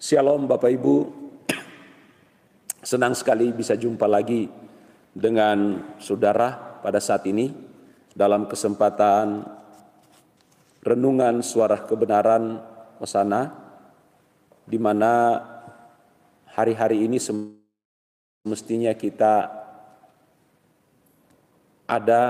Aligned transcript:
Shalom 0.00 0.48
Bapak 0.48 0.72
Ibu, 0.72 1.12
senang 2.80 3.12
sekali 3.12 3.52
bisa 3.52 3.76
jumpa 3.76 4.08
lagi 4.08 4.48
dengan 5.12 5.76
saudara 6.00 6.80
pada 6.80 6.96
saat 7.04 7.28
ini 7.28 7.52
dalam 8.16 8.48
kesempatan 8.48 9.44
renungan 10.80 11.44
suara 11.44 11.84
kebenaran 11.84 12.64
Hosana 12.96 13.52
di 14.64 14.80
mana 14.80 15.36
hari-hari 16.48 17.04
ini 17.04 17.20
semestinya 17.20 18.96
kita 18.96 19.52
ada 21.84 22.22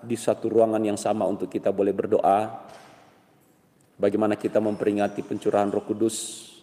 di 0.00 0.16
satu 0.16 0.48
ruangan 0.48 0.80
yang 0.80 0.96
sama 0.96 1.28
untuk 1.28 1.52
kita 1.52 1.76
boleh 1.76 1.92
berdoa. 1.92 2.64
Bagaimana 4.00 4.32
kita 4.32 4.64
memperingati 4.64 5.20
pencurahan 5.20 5.68
Roh 5.68 5.84
Kudus 5.84 6.56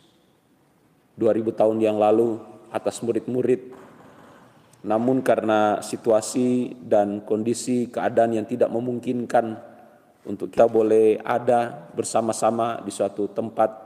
2000 1.16 1.56
tahun 1.56 1.78
yang 1.80 1.98
lalu 2.00 2.40
atas 2.72 3.00
murid-murid. 3.00 3.72
Namun 4.86 5.26
karena 5.26 5.82
situasi 5.82 6.78
dan 6.78 7.26
kondisi 7.26 7.90
keadaan 7.90 8.38
yang 8.38 8.46
tidak 8.46 8.70
memungkinkan 8.70 9.58
untuk 10.30 10.54
kita 10.54 10.70
boleh 10.70 11.18
ada 11.26 11.90
bersama-sama 11.94 12.82
di 12.86 12.92
suatu 12.94 13.26
tempat. 13.30 13.86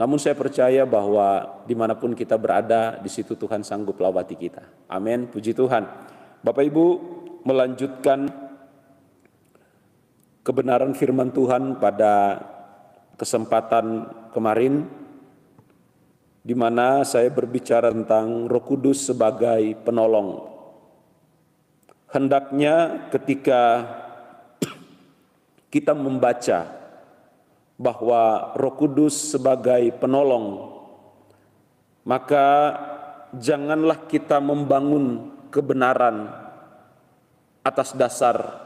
Namun 0.00 0.16
saya 0.16 0.32
percaya 0.32 0.88
bahwa 0.88 1.60
di 1.68 1.76
mana 1.76 1.92
pun 1.92 2.16
kita 2.16 2.40
berada, 2.40 2.96
di 3.00 3.12
situ 3.12 3.36
Tuhan 3.36 3.60
sanggup 3.60 4.00
lawati 4.00 4.32
kita. 4.32 4.64
Amin, 4.88 5.28
puji 5.28 5.52
Tuhan. 5.52 5.84
Bapak 6.40 6.64
Ibu 6.64 6.86
melanjutkan 7.44 8.28
kebenaran 10.40 10.96
firman 10.96 11.28
Tuhan 11.36 11.76
pada 11.76 12.40
kesempatan 13.20 14.08
kemarin 14.32 14.88
di 16.40 16.56
mana 16.56 17.04
saya 17.04 17.28
berbicara 17.28 17.92
tentang 17.92 18.48
Roh 18.48 18.64
Kudus 18.64 19.12
sebagai 19.12 19.76
penolong. 19.84 20.48
Hendaknya 22.08 23.06
ketika 23.12 23.84
kita 25.74 25.92
membaca 25.92 26.64
bahwa 27.76 28.56
Roh 28.56 28.74
Kudus 28.80 29.36
sebagai 29.36 29.92
penolong, 30.00 30.80
maka 32.08 32.72
janganlah 33.36 34.08
kita 34.08 34.40
membangun 34.40 35.36
kebenaran 35.52 36.24
atas 37.60 37.92
dasar 37.92 38.64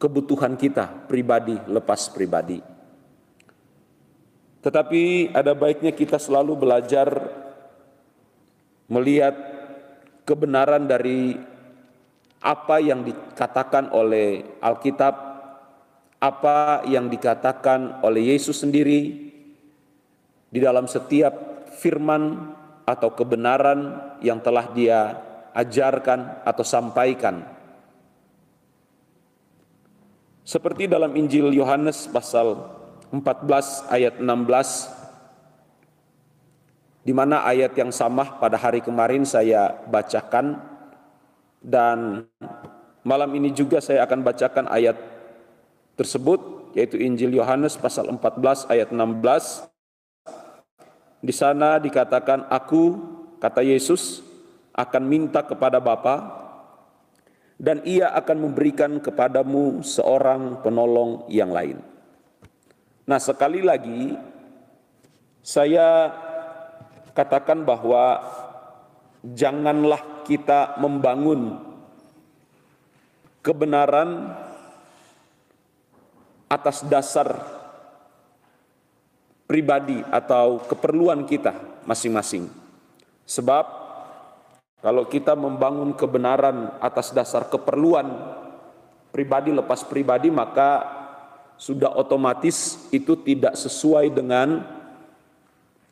kebutuhan 0.00 0.56
kita 0.56 1.04
pribadi 1.04 1.60
lepas 1.68 2.08
pribadi 2.08 2.75
tetapi 4.66 5.30
ada 5.30 5.54
baiknya 5.54 5.94
kita 5.94 6.18
selalu 6.18 6.58
belajar 6.58 7.06
melihat 8.90 9.38
kebenaran 10.26 10.90
dari 10.90 11.38
apa 12.42 12.82
yang 12.82 13.06
dikatakan 13.06 13.94
oleh 13.94 14.58
Alkitab, 14.58 15.14
apa 16.18 16.82
yang 16.90 17.06
dikatakan 17.06 18.02
oleh 18.02 18.34
Yesus 18.34 18.66
sendiri 18.66 19.30
di 20.50 20.58
dalam 20.58 20.90
setiap 20.90 21.62
firman 21.78 22.50
atau 22.90 23.14
kebenaran 23.14 24.02
yang 24.18 24.42
telah 24.42 24.66
Dia 24.74 25.14
ajarkan 25.54 26.42
atau 26.42 26.66
sampaikan. 26.66 27.38
Seperti 30.42 30.90
dalam 30.90 31.14
Injil 31.14 31.54
Yohanes 31.54 32.10
pasal 32.10 32.75
14 33.14 33.86
ayat 33.92 34.18
16 34.18 37.06
di 37.06 37.14
mana 37.14 37.46
ayat 37.46 37.70
yang 37.78 37.94
sama 37.94 38.42
pada 38.42 38.58
hari 38.58 38.82
kemarin 38.82 39.22
saya 39.22 39.78
bacakan 39.86 40.58
dan 41.62 42.26
malam 43.06 43.30
ini 43.38 43.54
juga 43.54 43.78
saya 43.78 44.02
akan 44.02 44.26
bacakan 44.26 44.66
ayat 44.66 44.98
tersebut 45.94 46.74
yaitu 46.74 46.98
Injil 46.98 47.38
Yohanes 47.38 47.78
pasal 47.78 48.10
14 48.10 48.66
ayat 48.66 48.90
16 48.90 49.70
di 51.22 51.30
sana 51.30 51.78
dikatakan 51.78 52.50
aku 52.50 52.98
kata 53.38 53.62
Yesus 53.62 54.26
akan 54.74 55.06
minta 55.06 55.46
kepada 55.46 55.78
Bapa 55.78 56.42
dan 57.56 57.80
ia 57.86 58.12
akan 58.12 58.50
memberikan 58.50 59.00
kepadamu 59.00 59.80
seorang 59.80 60.60
penolong 60.60 61.24
yang 61.30 61.54
lain 61.54 61.80
Nah, 63.06 63.22
sekali 63.22 63.62
lagi 63.62 64.18
saya 65.46 66.10
katakan 67.14 67.62
bahwa 67.62 68.18
janganlah 69.22 70.26
kita 70.26 70.74
membangun 70.82 71.62
kebenaran 73.46 74.34
atas 76.50 76.82
dasar 76.90 77.46
pribadi 79.46 80.02
atau 80.10 80.66
keperluan 80.66 81.30
kita 81.30 81.54
masing-masing. 81.86 82.50
Sebab 83.22 83.64
kalau 84.82 85.06
kita 85.06 85.38
membangun 85.38 85.94
kebenaran 85.94 86.74
atas 86.82 87.14
dasar 87.14 87.46
keperluan 87.46 88.10
pribadi 89.14 89.54
lepas 89.54 89.86
pribadi 89.86 90.26
maka 90.26 90.95
sudah 91.56 91.96
otomatis 91.96 92.88
itu 92.92 93.16
tidak 93.24 93.56
sesuai 93.56 94.12
dengan 94.12 94.60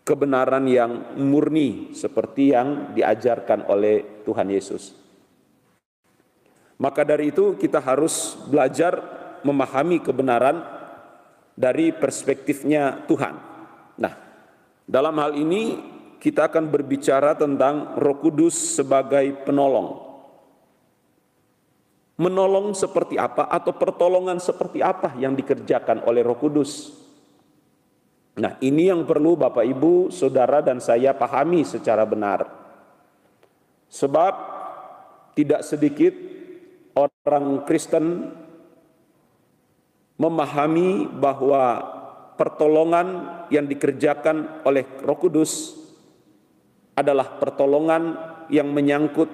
kebenaran 0.05 0.69
yang 0.69 1.17
murni 1.17 1.97
seperti 1.97 2.53
yang 2.53 2.93
diajarkan 2.93 3.65
oleh 3.73 4.25
Tuhan 4.29 4.49
Yesus. 4.53 4.93
Maka 6.77 7.01
dari 7.09 7.33
itu 7.33 7.57
kita 7.57 7.81
harus 7.81 8.37
belajar 8.45 9.01
memahami 9.41 10.05
kebenaran 10.05 10.61
dari 11.57 11.97
perspektifnya 11.97 13.09
Tuhan. 13.09 13.35
Nah, 13.97 14.15
dalam 14.85 15.17
hal 15.17 15.33
ini 15.41 15.81
kita 16.21 16.53
akan 16.53 16.69
berbicara 16.69 17.33
tentang 17.41 17.97
Roh 17.97 18.21
Kudus 18.21 18.77
sebagai 18.77 19.45
penolong 19.49 20.04
menolong 22.15 22.79
seperti 22.79 23.19
apa 23.19 23.51
atau 23.51 23.75
pertolongan 23.75 24.39
seperti 24.39 24.79
apa 24.79 25.19
yang 25.19 25.35
dikerjakan 25.35 26.07
oleh 26.07 26.23
Roh 26.23 26.39
Kudus. 26.39 27.03
Nah, 28.35 28.59
ini 28.63 28.91
yang 28.91 29.07
perlu 29.07 29.39
Bapak 29.39 29.63
Ibu, 29.63 30.11
Saudara 30.11 30.59
dan 30.59 30.83
saya 30.83 31.15
pahami 31.15 31.63
secara 31.63 32.03
benar. 32.03 32.47
Sebab 33.91 34.35
tidak 35.39 35.63
sedikit 35.63 36.15
orang 36.99 37.63
Kristen 37.67 38.31
memahami 40.19 41.11
bahwa 41.11 41.83
pertolongan 42.35 43.07
yang 43.51 43.67
dikerjakan 43.67 44.67
oleh 44.67 44.87
Roh 45.03 45.19
Kudus 45.19 45.79
adalah 46.95 47.39
pertolongan 47.39 48.19
yang 48.51 48.71
menyangkut 48.71 49.31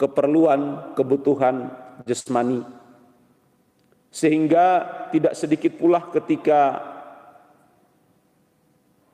keperluan, 0.00 0.92
kebutuhan 0.96 1.87
jasmani. 2.06 2.62
Sehingga 4.08 4.86
tidak 5.14 5.34
sedikit 5.34 5.78
pula 5.78 6.02
ketika 6.12 6.80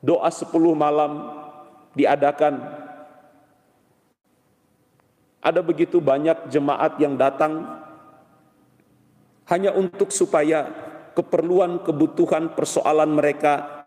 doa 0.05 0.28
sepuluh 0.28 0.77
malam 0.77 1.33
diadakan. 1.97 2.61
Ada 5.44 5.61
begitu 5.61 6.00
banyak 6.00 6.49
jemaat 6.49 6.97
yang 7.00 7.21
datang 7.21 7.84
hanya 9.44 9.77
untuk 9.77 10.09
supaya 10.09 10.73
keperluan, 11.12 11.84
kebutuhan, 11.84 12.56
persoalan 12.56 13.12
mereka 13.12 13.84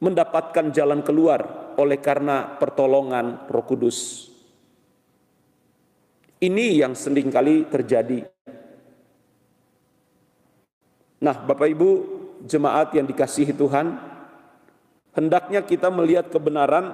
mendapatkan 0.00 0.72
jalan 0.72 1.04
keluar 1.04 1.72
oleh 1.76 2.00
karena 2.00 2.56
pertolongan 2.56 3.48
Roh 3.52 3.64
Kudus. 3.68 4.32
Ini 6.42 6.82
yang 6.82 6.98
sering 6.98 7.30
kali 7.30 7.66
terjadi. 7.70 8.26
Nah, 11.24 11.36
Bapak 11.40 11.68
Ibu, 11.72 11.90
jemaat 12.44 12.92
yang 12.92 13.08
dikasihi 13.08 13.56
Tuhan, 13.56 13.96
hendaknya 15.16 15.64
kita 15.64 15.88
melihat 15.88 16.28
kebenaran 16.28 16.92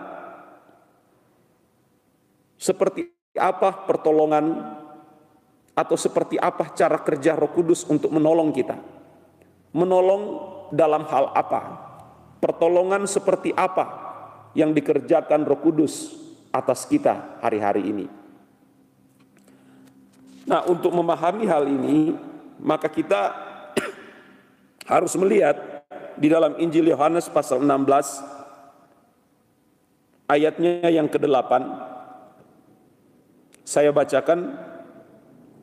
seperti 2.61 3.11
apa 3.35 3.89
pertolongan 3.89 4.77
atau 5.75 5.97
seperti 5.97 6.37
apa 6.37 6.71
cara 6.77 7.01
kerja 7.01 7.35
Roh 7.35 7.51
Kudus 7.57 7.89
untuk 7.89 8.13
menolong 8.13 8.53
kita. 8.53 8.77
Menolong 9.73 10.23
dalam 10.71 11.09
hal 11.09 11.33
apa? 11.33 11.91
Pertolongan 12.39 13.09
seperti 13.09 13.57
apa 13.57 13.89
yang 14.53 14.77
dikerjakan 14.77 15.49
Roh 15.49 15.59
Kudus 15.59 16.15
atas 16.53 16.85
kita 16.85 17.41
hari-hari 17.41 17.89
ini? 17.89 18.20
Nah, 20.51 20.67
untuk 20.67 20.91
memahami 20.91 21.47
hal 21.47 21.71
ini, 21.71 22.11
maka 22.59 22.91
kita 22.91 23.31
harus 24.91 25.15
melihat 25.15 25.87
di 26.19 26.27
dalam 26.27 26.59
Injil 26.59 26.91
Yohanes 26.91 27.31
pasal 27.31 27.63
16 27.63 30.27
ayatnya 30.27 30.91
yang 30.91 31.07
ke-8 31.07 31.51
saya 33.63 33.95
bacakan 33.95 34.59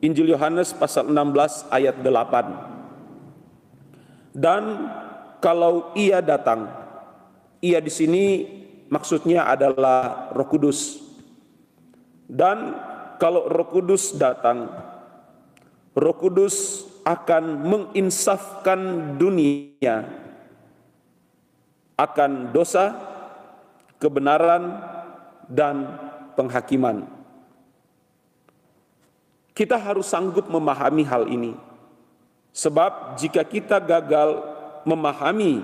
Injil 0.00 0.32
Yohanes 0.32 0.72
pasal 0.72 1.12
16 1.12 1.68
ayat 1.68 2.00
8 2.00 2.78
dan 4.34 4.90
kalau 5.38 5.94
ia 5.94 6.18
datang 6.18 6.66
ia 7.62 7.78
di 7.78 7.90
sini 7.90 8.24
maksudnya 8.90 9.46
adalah 9.46 10.32
Roh 10.32 10.48
Kudus. 10.48 11.04
Dan 12.28 12.76
kalau 13.18 13.50
Roh 13.50 13.68
Kudus 13.68 14.14
datang 14.16 14.70
Roh 15.98 16.16
Kudus 16.16 16.86
akan 17.02 17.66
menginsafkan 17.66 19.14
dunia 19.18 20.06
akan 21.98 22.54
dosa, 22.54 22.94
kebenaran, 23.98 24.78
dan 25.50 25.98
penghakiman. 26.38 27.10
Kita 29.50 29.74
harus 29.74 30.06
sanggup 30.06 30.46
memahami 30.46 31.02
hal 31.02 31.26
ini, 31.26 31.58
sebab 32.54 33.18
jika 33.18 33.42
kita 33.42 33.82
gagal 33.82 34.38
memahami 34.86 35.58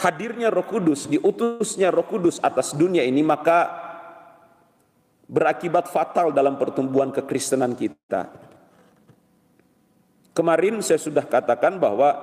hadirnya 0.00 0.48
Roh 0.48 0.64
Kudus, 0.64 1.04
diutusnya 1.04 1.92
Roh 1.92 2.08
Kudus 2.08 2.40
atas 2.40 2.72
dunia 2.72 3.04
ini, 3.04 3.20
maka 3.20 3.68
berakibat 5.28 5.86
fatal 5.92 6.32
dalam 6.32 6.56
pertumbuhan 6.56 7.12
kekristenan 7.12 7.76
kita. 7.76 8.32
Kemarin 10.32 10.80
saya 10.80 10.98
sudah 10.98 11.22
katakan 11.22 11.76
bahwa 11.76 12.16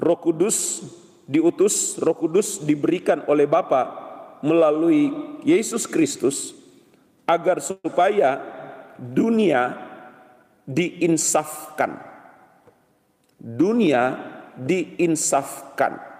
Roh 0.00 0.18
Kudus 0.18 0.82
diutus, 1.28 2.00
Roh 2.00 2.16
Kudus 2.16 2.64
diberikan 2.64 3.22
oleh 3.28 3.44
Bapa 3.44 4.00
melalui 4.42 5.12
Yesus 5.46 5.86
Kristus 5.86 6.56
agar 7.28 7.62
supaya 7.62 8.42
dunia 8.98 9.78
diinsafkan. 10.66 12.00
Dunia 13.38 14.18
diinsafkan. 14.58 16.11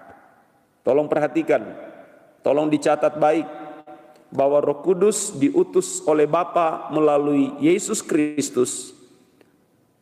Tolong 0.83 1.07
perhatikan, 1.07 1.63
tolong 2.43 2.67
dicatat 2.67 3.15
baik 3.15 3.47
bahwa 4.33 4.59
Roh 4.59 4.83
Kudus 4.83 5.31
diutus 5.39 6.03
oleh 6.03 6.27
Bapa 6.27 6.91
melalui 6.91 7.55
Yesus 7.63 8.03
Kristus 8.03 8.91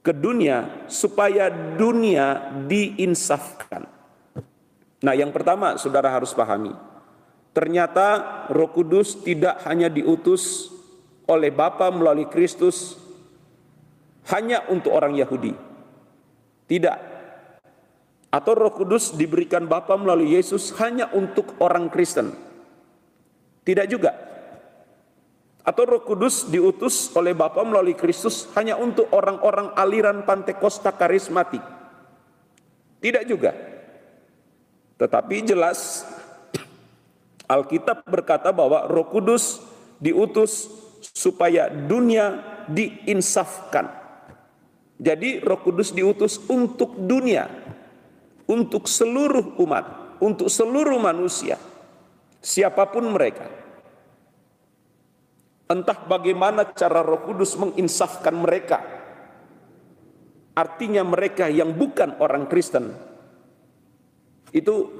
ke 0.01 0.09
dunia 0.09 0.89
supaya 0.89 1.53
dunia 1.53 2.49
diinsafkan. 2.65 3.85
Nah, 5.05 5.13
yang 5.13 5.29
pertama 5.29 5.77
saudara 5.77 6.09
harus 6.09 6.33
pahami. 6.33 6.73
Ternyata 7.51 8.47
Roh 8.49 8.71
Kudus 8.71 9.21
tidak 9.21 9.61
hanya 9.67 9.91
diutus 9.91 10.73
oleh 11.27 11.53
Bapa 11.53 11.91
melalui 11.93 12.25
Kristus 12.25 12.97
hanya 14.31 14.63
untuk 14.71 14.95
orang 14.95 15.13
Yahudi. 15.13 15.53
Tidak. 16.65 17.10
Atau 18.31 18.55
Roh 18.55 18.71
Kudus 18.71 19.11
diberikan 19.11 19.67
Bapa 19.67 19.99
melalui 19.99 20.39
Yesus 20.39 20.71
hanya 20.79 21.11
untuk 21.11 21.59
orang 21.59 21.91
Kristen. 21.91 22.31
Tidak 23.67 23.85
juga. 23.91 24.15
Atau 25.61 25.85
Roh 25.85 26.01
Kudus 26.01 26.47
diutus 26.47 27.11
oleh 27.13 27.37
Bapa 27.37 27.61
melalui 27.61 27.93
Kristus 27.93 28.49
hanya 28.57 28.79
untuk 28.79 29.11
orang-orang 29.13 29.75
aliran 29.77 30.25
Pantekosta 30.25 30.95
karismatik. 30.95 31.61
Tidak 33.03 33.23
juga. 33.27 33.53
Tetapi 34.97 35.35
jelas 35.45 36.07
Alkitab 37.51 38.07
berkata 38.07 38.49
bahwa 38.49 38.87
Roh 38.89 39.11
Kudus 39.11 39.59
diutus 40.01 40.71
supaya 41.13 41.69
dunia 41.69 42.41
diinsafkan. 42.65 43.91
Jadi 45.01 45.41
Roh 45.41 45.61
Kudus 45.61 45.93
diutus 45.93 46.37
untuk 46.45 46.93
dunia, 46.93 47.49
untuk 48.51 48.91
seluruh 48.91 49.55
umat, 49.63 50.19
untuk 50.19 50.51
seluruh 50.51 50.99
manusia, 50.99 51.55
siapa 52.43 52.83
pun 52.91 53.07
mereka. 53.07 53.47
Entah 55.71 55.95
bagaimana 56.03 56.67
cara 56.75 56.99
Roh 56.99 57.23
Kudus 57.23 57.55
menginsafkan 57.55 58.35
mereka. 58.35 58.83
Artinya 60.51 60.99
mereka 61.07 61.47
yang 61.47 61.71
bukan 61.71 62.19
orang 62.19 62.51
Kristen. 62.51 62.91
Itu 64.51 64.91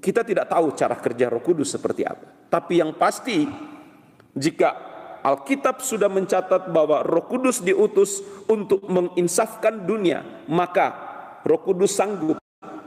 kita 0.00 0.24
tidak 0.24 0.48
tahu 0.48 0.72
cara 0.72 0.96
kerja 0.96 1.28
Roh 1.28 1.44
Kudus 1.44 1.76
seperti 1.76 2.08
apa. 2.08 2.48
Tapi 2.48 2.80
yang 2.80 2.96
pasti 2.96 3.44
jika 4.32 4.72
Alkitab 5.20 5.84
sudah 5.84 6.08
mencatat 6.08 6.72
bahwa 6.72 7.04
Roh 7.04 7.28
Kudus 7.28 7.60
diutus 7.60 8.24
untuk 8.48 8.88
menginsafkan 8.88 9.84
dunia, 9.84 10.24
maka 10.48 10.96
Roh 11.44 11.60
Kudus 11.60 11.92
sanggup 11.92 12.40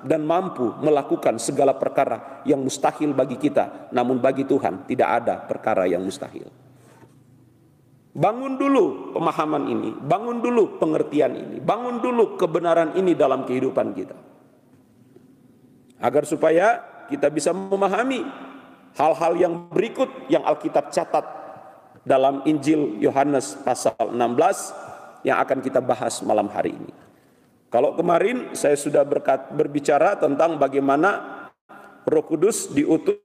dan 0.03 0.23
mampu 0.23 0.75
melakukan 0.79 1.39
segala 1.39 1.75
perkara 1.75 2.43
yang 2.47 2.59
mustahil 2.63 3.11
bagi 3.11 3.35
kita, 3.39 3.91
namun 3.95 4.19
bagi 4.19 4.43
Tuhan 4.47 4.87
tidak 4.87 5.09
ada 5.23 5.35
perkara 5.43 5.87
yang 5.87 6.03
mustahil. 6.03 6.47
Bangun 8.09 8.59
dulu 8.59 9.15
pemahaman 9.15 9.63
ini, 9.69 9.89
bangun 9.95 10.43
dulu 10.43 10.81
pengertian 10.81 11.33
ini, 11.39 11.57
bangun 11.61 12.03
dulu 12.03 12.35
kebenaran 12.35 12.97
ini 12.99 13.15
dalam 13.15 13.47
kehidupan 13.47 13.95
kita. 13.95 14.17
Agar 15.99 16.23
supaya 16.27 16.83
kita 17.07 17.31
bisa 17.31 17.55
memahami 17.55 18.25
hal-hal 18.97 19.33
yang 19.39 19.53
berikut 19.71 20.09
yang 20.27 20.43
Alkitab 20.43 20.91
catat 20.91 21.25
dalam 22.03 22.41
Injil 22.43 22.97
Yohanes 22.99 23.55
pasal 23.61 23.95
16 23.95 24.17
yang 25.23 25.37
akan 25.39 25.59
kita 25.59 25.79
bahas 25.83 26.23
malam 26.23 26.47
hari 26.51 26.75
ini. 26.75 26.98
Kalau 27.69 27.93
kemarin 27.93 28.57
saya 28.57 28.73
sudah 28.73 29.05
berkat, 29.05 29.53
berbicara 29.53 30.17
tentang 30.17 30.57
bagaimana 30.57 31.37
Roh 32.01 32.25
Kudus 32.25 32.73
diutus 32.73 33.21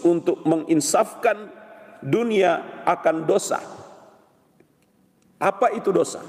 untuk 0.00 0.40
menginsafkan 0.48 1.52
dunia 2.00 2.82
akan 2.88 3.28
dosa. 3.28 3.60
Apa 5.36 5.76
itu 5.76 5.92
dosa? 5.92 6.24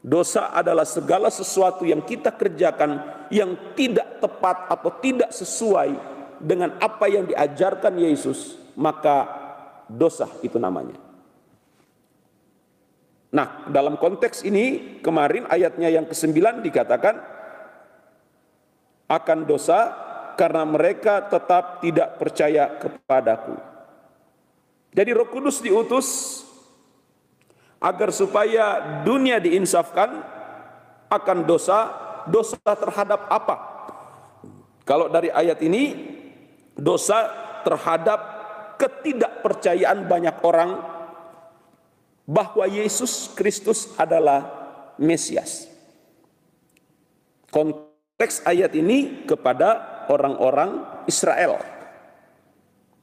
Dosa 0.00 0.52
adalah 0.52 0.84
segala 0.84 1.32
sesuatu 1.32 1.88
yang 1.88 2.04
kita 2.04 2.32
kerjakan 2.36 3.00
yang 3.32 3.56
tidak 3.72 4.20
tepat 4.20 4.68
atau 4.68 4.92
tidak 5.00 5.32
sesuai 5.32 5.92
dengan 6.40 6.76
apa 6.80 7.04
yang 7.08 7.28
diajarkan 7.28 7.96
Yesus, 8.00 8.60
maka 8.76 9.28
dosa 9.88 10.28
itu 10.40 10.56
namanya. 10.56 11.09
Nah, 13.30 13.70
dalam 13.70 13.94
konteks 13.94 14.42
ini 14.42 14.98
kemarin 14.98 15.46
ayatnya 15.46 15.86
yang 15.86 16.06
ke-9 16.10 16.66
dikatakan 16.66 17.14
akan 19.06 19.38
dosa 19.46 19.94
karena 20.34 20.66
mereka 20.66 21.30
tetap 21.30 21.78
tidak 21.78 22.18
percaya 22.18 22.74
kepadaku. 22.78 23.54
Jadi 24.90 25.10
Roh 25.14 25.30
Kudus 25.30 25.62
diutus 25.62 26.42
agar 27.78 28.10
supaya 28.10 28.98
dunia 29.06 29.38
diinsafkan 29.38 30.26
akan 31.06 31.38
dosa, 31.46 31.90
dosa 32.26 32.58
terhadap 32.58 33.30
apa? 33.30 33.56
Kalau 34.82 35.06
dari 35.06 35.30
ayat 35.30 35.62
ini 35.62 35.94
dosa 36.74 37.30
terhadap 37.62 38.18
ketidakpercayaan 38.74 40.10
banyak 40.10 40.36
orang 40.42 40.99
bahwa 42.30 42.62
Yesus 42.70 43.34
Kristus 43.34 43.90
adalah 43.98 44.46
Mesias. 44.94 45.66
Konteks 47.50 48.46
ayat 48.46 48.70
ini 48.78 49.26
kepada 49.26 50.06
orang-orang 50.06 51.02
Israel 51.10 51.58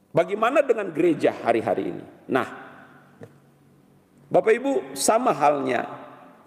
Bagaimana 0.08 0.64
dengan 0.64 0.88
gereja 0.88 1.36
hari-hari 1.44 1.92
ini? 1.92 2.04
Nah, 2.32 2.48
Bapak 4.32 4.52
Ibu 4.56 4.72
sama 4.96 5.36
halnya. 5.36 5.84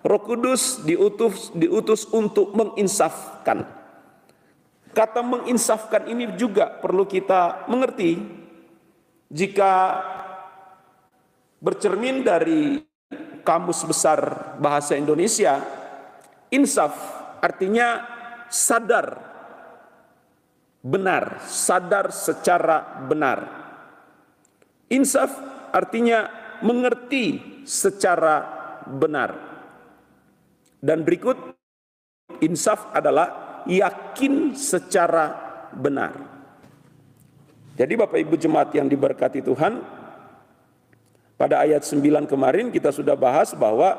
Roh 0.01 0.21
Kudus 0.25 0.81
diutus 0.81 1.53
diutus 1.53 2.09
untuk 2.09 2.57
menginsafkan. 2.57 3.69
Kata 4.91 5.21
menginsafkan 5.21 6.09
ini 6.09 6.33
juga 6.35 6.73
perlu 6.81 7.05
kita 7.05 7.69
mengerti 7.69 8.17
jika 9.29 10.01
bercermin 11.61 12.25
dari 12.25 12.81
kamus 13.45 13.85
besar 13.85 14.57
bahasa 14.57 14.97
Indonesia, 14.97 15.61
insaf 16.49 16.91
artinya 17.39 18.03
sadar 18.49 19.31
benar, 20.81 21.45
sadar 21.45 22.09
secara 22.09 23.05
benar. 23.05 23.39
Insaf 24.91 25.31
artinya 25.71 26.27
mengerti 26.65 27.39
secara 27.63 28.43
benar. 28.89 29.31
Dan 30.81 31.05
berikut 31.05 31.37
insaf 32.41 32.89
adalah 32.91 33.61
yakin 33.69 34.57
secara 34.57 35.37
benar. 35.71 36.17
Jadi 37.77 37.93
Bapak 37.95 38.19
Ibu 38.19 38.35
jemaat 38.35 38.73
yang 38.75 38.89
diberkati 38.89 39.45
Tuhan, 39.45 40.00
pada 41.41 41.65
ayat 41.65 41.81
9 41.81 42.29
kemarin 42.29 42.69
kita 42.69 42.93
sudah 42.93 43.17
bahas 43.17 43.57
bahwa 43.57 43.97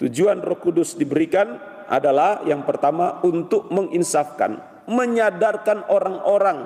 tujuan 0.00 0.40
Roh 0.40 0.56
Kudus 0.56 0.96
diberikan 0.96 1.60
adalah 1.84 2.40
yang 2.48 2.64
pertama 2.64 3.20
untuk 3.20 3.68
menginsafkan, 3.68 4.56
menyadarkan 4.88 5.84
orang-orang 5.92 6.64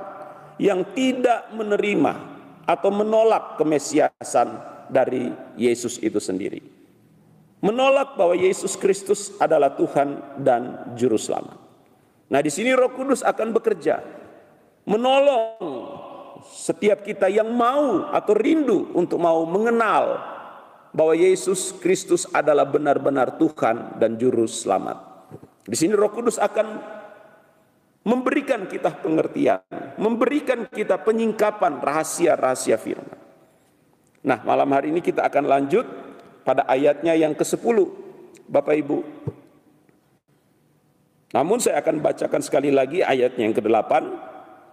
yang 0.63 0.87
tidak 0.95 1.51
menerima 1.51 2.15
atau 2.71 2.95
menolak 2.95 3.59
kemesiasan 3.59 4.63
dari 4.87 5.35
Yesus 5.59 5.99
itu 5.99 6.23
sendiri 6.23 6.77
menolak 7.65 8.15
bahwa 8.15 8.39
Yesus 8.39 8.77
Kristus 8.77 9.35
adalah 9.41 9.73
Tuhan 9.75 10.39
dan 10.39 10.95
Juru 10.95 11.17
Selamat. 11.17 11.57
Nah, 12.31 12.39
di 12.43 12.51
sini 12.51 12.75
Roh 12.75 12.95
Kudus 12.95 13.27
akan 13.27 13.55
bekerja 13.55 14.03
menolong 14.87 16.15
setiap 16.53 17.03
kita 17.07 17.31
yang 17.31 17.51
mau 17.51 18.11
atau 18.11 18.33
rindu 18.35 18.91
untuk 18.95 19.19
mau 19.23 19.43
mengenal 19.47 20.19
bahwa 20.97 21.13
Yesus 21.13 21.77
Kristus 21.77 22.25
adalah 22.33 22.65
benar-benar 22.65 23.37
Tuhan 23.37 24.01
dan 24.01 24.17
Juru 24.17 24.49
Selamat. 24.49 25.29
Di 25.67 25.77
sini 25.77 25.93
Roh 25.93 26.09
Kudus 26.09 26.41
akan 26.41 26.67
memberikan 28.07 28.65
kita 28.71 29.03
pengertian, 29.03 29.61
memberikan 29.99 30.65
kita 30.71 30.97
penyingkapan 31.03 31.83
rahasia-rahasia 31.83 32.79
firman. 32.79 33.19
Nah, 34.23 34.41
malam 34.47 34.71
hari 34.71 34.95
ini 34.95 35.03
kita 35.03 35.27
akan 35.27 35.45
lanjut 35.45 35.87
pada 36.47 36.63
ayatnya 36.71 37.19
yang 37.19 37.35
ke-10 37.35 37.77
Bapak 38.47 38.75
Ibu. 38.79 38.99
Namun 41.35 41.59
saya 41.59 41.83
akan 41.83 41.99
bacakan 41.99 42.41
sekali 42.41 42.71
lagi 42.71 43.03
ayatnya 43.03 43.51
yang 43.51 43.55
ke-8 43.55 43.93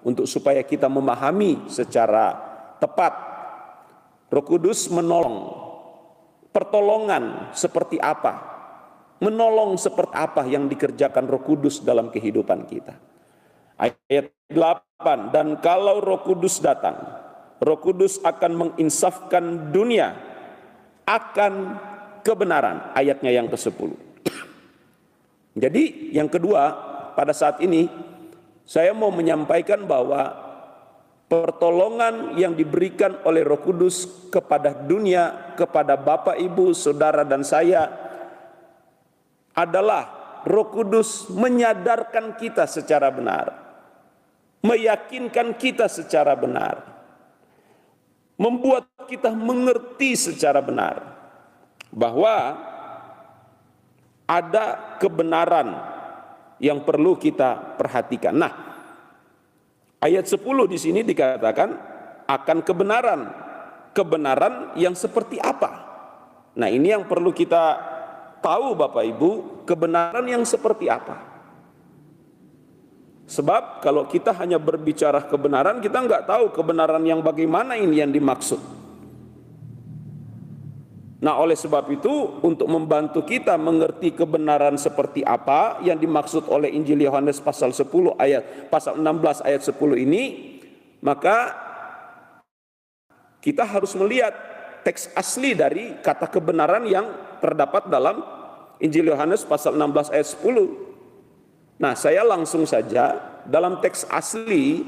untuk 0.04 0.28
supaya 0.28 0.62
kita 0.64 0.92
memahami 0.92 1.72
secara 1.72 2.36
tepat 2.80 3.14
Roh 4.30 4.46
Kudus 4.46 4.92
menolong 4.92 5.52
pertolongan 6.52 7.56
seperti 7.56 7.98
apa 7.98 8.54
menolong 9.24 9.80
seperti 9.80 10.14
apa 10.14 10.44
yang 10.44 10.68
dikerjakan 10.68 11.24
Roh 11.32 11.40
Kudus 11.40 11.80
dalam 11.80 12.12
kehidupan 12.12 12.68
kita. 12.68 13.00
Ayat 13.80 14.36
8 14.52 15.32
dan 15.32 15.58
kalau 15.64 16.04
Roh 16.04 16.22
Kudus 16.22 16.60
datang 16.60 17.00
Roh 17.64 17.80
Kudus 17.80 18.20
akan 18.20 18.52
menginsafkan 18.54 19.72
dunia 19.72 20.14
akan 21.08 21.80
kebenaran 22.24 22.92
ayatnya 22.96 23.32
yang 23.32 23.48
ke-10. 23.48 23.92
Jadi 25.64 26.14
yang 26.16 26.28
kedua 26.28 26.92
pada 27.16 27.32
saat 27.32 27.64
ini 27.64 27.88
saya 28.64 28.96
mau 28.96 29.12
menyampaikan 29.12 29.84
bahwa 29.84 30.32
pertolongan 31.28 32.38
yang 32.38 32.54
diberikan 32.54 33.20
oleh 33.28 33.42
Roh 33.42 33.60
Kudus 33.60 34.30
kepada 34.30 34.72
dunia, 34.72 35.56
kepada 35.58 36.00
Bapak, 36.00 36.38
Ibu, 36.40 36.72
Saudara 36.78 37.26
dan 37.28 37.42
saya 37.42 37.90
adalah 39.58 40.24
Roh 40.48 40.68
Kudus 40.70 41.32
menyadarkan 41.32 42.36
kita 42.40 42.68
secara 42.68 43.10
benar, 43.10 43.52
meyakinkan 44.64 45.56
kita 45.58 45.90
secara 45.90 46.38
benar, 46.38 46.84
membuat 48.38 48.88
kita 49.10 49.32
mengerti 49.34 50.16
secara 50.16 50.64
benar 50.64 51.02
bahwa 51.94 52.58
ada 54.26 54.98
kebenaran 54.98 55.93
yang 56.64 56.88
perlu 56.88 57.20
kita 57.20 57.76
perhatikan. 57.76 58.40
Nah, 58.40 58.52
ayat 60.00 60.24
10 60.24 60.40
di 60.72 60.80
sini 60.80 61.04
dikatakan 61.04 61.70
akan 62.24 62.58
kebenaran. 62.64 63.22
Kebenaran 63.92 64.74
yang 64.80 64.96
seperti 64.96 65.38
apa? 65.38 65.86
Nah, 66.56 66.72
ini 66.72 66.96
yang 66.96 67.06
perlu 67.06 67.36
kita 67.36 67.78
tahu 68.40 68.80
Bapak 68.80 69.04
Ibu, 69.06 69.32
kebenaran 69.68 70.24
yang 70.26 70.42
seperti 70.48 70.88
apa? 70.88 71.20
Sebab 73.28 73.84
kalau 73.84 74.08
kita 74.10 74.34
hanya 74.40 74.58
berbicara 74.58 75.30
kebenaran, 75.30 75.78
kita 75.84 76.00
nggak 76.00 76.26
tahu 76.26 76.46
kebenaran 76.56 77.04
yang 77.06 77.22
bagaimana 77.22 77.78
ini 77.78 78.02
yang 78.02 78.10
dimaksud. 78.10 78.83
Nah 81.24 81.40
oleh 81.40 81.56
sebab 81.56 81.88
itu 81.88 82.12
untuk 82.44 82.68
membantu 82.68 83.24
kita 83.24 83.56
mengerti 83.56 84.12
kebenaran 84.12 84.76
seperti 84.76 85.24
apa 85.24 85.80
yang 85.80 85.96
dimaksud 85.96 86.52
oleh 86.52 86.68
Injil 86.76 87.00
Yohanes 87.00 87.40
pasal 87.40 87.72
10 87.72 87.88
ayat 88.20 88.68
pasal 88.68 89.00
16 89.00 89.48
ayat 89.48 89.62
10 89.64 89.80
ini 90.04 90.24
maka 91.00 91.56
kita 93.40 93.64
harus 93.64 93.96
melihat 93.96 94.36
teks 94.84 95.16
asli 95.16 95.56
dari 95.56 95.96
kata 96.04 96.28
kebenaran 96.28 96.84
yang 96.92 97.08
terdapat 97.40 97.88
dalam 97.88 98.20
Injil 98.84 99.08
Yohanes 99.16 99.48
pasal 99.48 99.80
16 99.80 100.12
ayat 100.12 100.28
10 100.28 100.94
Nah, 101.84 101.98
saya 101.98 102.22
langsung 102.22 102.64
saja 102.70 103.18
dalam 103.44 103.82
teks 103.82 104.06
asli 104.08 104.86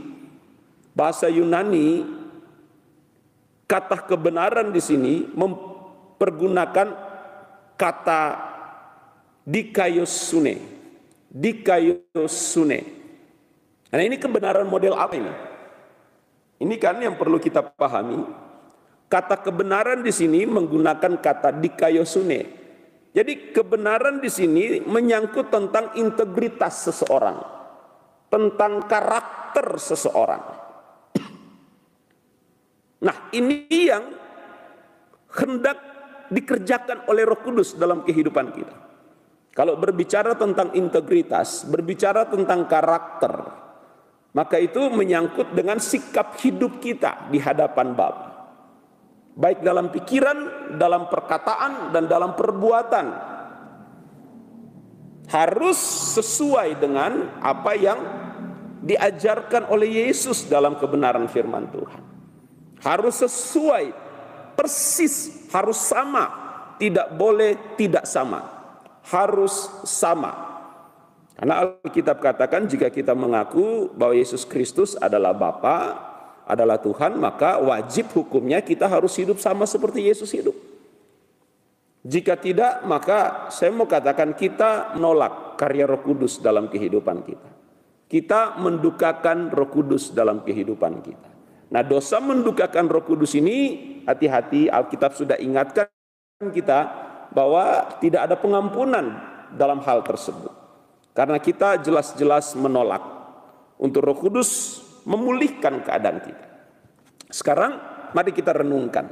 bahasa 0.95 1.27
Yunani 1.27 2.05
kata 3.65 4.05
kebenaran 4.05 4.69
di 4.69 4.79
sini 4.79 5.27
mempergunakan 6.15 6.87
kata 7.75 8.23
dikaiosune. 9.43 10.55
Dikaiosune. 11.35 12.79
Nah, 13.91 14.03
ini 14.03 14.15
kebenaran 14.15 14.67
model 14.67 14.95
apa 14.95 15.13
ini? 15.19 15.33
Ini 16.63 16.75
kan 16.79 17.03
yang 17.03 17.19
perlu 17.19 17.35
kita 17.39 17.59
pahami. 17.63 18.23
Kata 19.11 19.43
kebenaran 19.43 20.01
di 20.01 20.11
sini 20.15 20.47
menggunakan 20.47 21.19
kata 21.19 21.51
dikaiosune 21.59 22.65
jadi 23.15 23.55
kebenaran 23.55 24.19
di 24.19 24.27
sini 24.27 24.83
menyangkut 24.83 25.47
tentang 25.47 25.95
integritas 25.95 26.91
seseorang, 26.91 27.39
tentang 28.27 28.83
karakter 28.91 29.79
seseorang. 29.79 30.43
Nah, 32.99 33.31
ini 33.31 33.71
yang 33.71 34.03
hendak 35.31 35.79
dikerjakan 36.31 37.09
oleh 37.09 37.23
Roh 37.25 37.41
Kudus 37.41 37.75
dalam 37.75 38.05
kehidupan 38.05 38.47
kita. 38.53 38.77
Kalau 39.55 39.79
berbicara 39.79 40.35
tentang 40.35 40.75
integritas, 40.75 41.63
berbicara 41.63 42.27
tentang 42.27 42.67
karakter, 42.67 43.33
maka 44.35 44.59
itu 44.59 44.91
menyangkut 44.91 45.55
dengan 45.55 45.79
sikap 45.79 46.35
hidup 46.43 46.83
kita 46.83 47.31
di 47.31 47.39
hadapan 47.39 47.95
Bapa 47.95 48.35
baik 49.35 49.59
dalam 49.61 49.91
pikiran, 49.91 50.71
dalam 50.79 51.11
perkataan, 51.11 51.91
dan 51.91 52.07
dalam 52.07 52.33
perbuatan. 52.33 53.35
Harus 55.25 55.77
sesuai 56.15 56.79
dengan 56.79 57.41
apa 57.43 57.75
yang 57.75 57.99
diajarkan 58.85 59.67
oleh 59.67 60.07
Yesus 60.07 60.47
dalam 60.47 60.79
kebenaran 60.79 61.27
firman 61.27 61.67
Tuhan. 61.73 62.01
Harus 62.85 63.25
sesuai, 63.25 63.91
persis, 64.55 65.47
harus 65.51 65.77
sama, 65.77 66.25
tidak 66.81 67.11
boleh 67.13 67.75
tidak 67.75 68.07
sama. 68.09 68.43
Harus 69.05 69.69
sama. 69.85 70.33
Karena 71.35 71.67
Alkitab 71.67 72.23
katakan 72.23 72.65
jika 72.65 72.87
kita 72.87 73.11
mengaku 73.11 73.91
bahwa 73.91 74.15
Yesus 74.15 74.47
Kristus 74.47 74.95
adalah 74.95 75.35
Bapa, 75.35 75.99
adalah 76.47 76.79
Tuhan, 76.79 77.19
maka 77.19 77.59
wajib 77.59 78.09
hukumnya 78.15 78.63
kita 78.63 78.87
harus 78.87 79.13
hidup 79.19 79.37
sama 79.43 79.67
seperti 79.67 80.07
Yesus 80.07 80.31
hidup. 80.31 80.55
Jika 82.05 82.37
tidak, 82.37 82.85
maka 82.85 83.49
saya 83.49 83.73
mau 83.73 83.89
katakan 83.89 84.37
kita 84.37 84.93
menolak 84.93 85.57
karya 85.57 85.89
Roh 85.89 86.05
Kudus 86.05 86.37
dalam 86.37 86.69
kehidupan 86.69 87.25
kita. 87.25 87.49
Kita 88.05 88.61
mendukakan 88.61 89.49
Roh 89.49 89.69
Kudus 89.73 90.13
dalam 90.13 90.45
kehidupan 90.45 91.01
kita. 91.01 91.34
Nah, 91.75 91.83
dosa 91.83 92.23
mendukakan 92.23 92.87
Roh 92.87 93.03
Kudus 93.03 93.35
ini 93.35 93.83
hati-hati 94.07 94.71
Alkitab 94.71 95.11
sudah 95.11 95.35
ingatkan 95.35 95.91
kita 96.39 96.79
bahwa 97.35 97.99
tidak 97.99 98.31
ada 98.31 98.39
pengampunan 98.39 99.19
dalam 99.51 99.83
hal 99.83 99.99
tersebut. 100.07 100.55
Karena 101.11 101.35
kita 101.35 101.83
jelas-jelas 101.83 102.55
menolak 102.55 103.03
untuk 103.75 104.07
Roh 104.07 104.15
Kudus 104.15 104.79
memulihkan 105.03 105.83
keadaan 105.83 106.23
kita. 106.23 106.47
Sekarang 107.27 107.75
mari 108.15 108.31
kita 108.31 108.55
renungkan. 108.55 109.11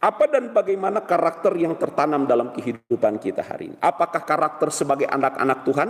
Apa 0.00 0.32
dan 0.32 0.56
bagaimana 0.56 1.04
karakter 1.04 1.52
yang 1.60 1.76
tertanam 1.76 2.24
dalam 2.24 2.56
kehidupan 2.56 3.20
kita 3.20 3.44
hari 3.44 3.68
ini? 3.68 3.76
Apakah 3.84 4.24
karakter 4.24 4.72
sebagai 4.72 5.12
anak-anak 5.12 5.60
Tuhan? 5.60 5.88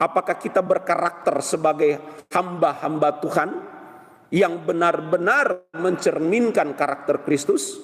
Apakah 0.00 0.40
kita 0.40 0.64
berkarakter 0.64 1.44
sebagai 1.44 2.00
hamba-hamba 2.32 3.20
Tuhan 3.20 3.77
yang 4.28 4.60
benar-benar 4.64 5.72
mencerminkan 5.76 6.76
karakter 6.76 7.24
Kristus? 7.24 7.80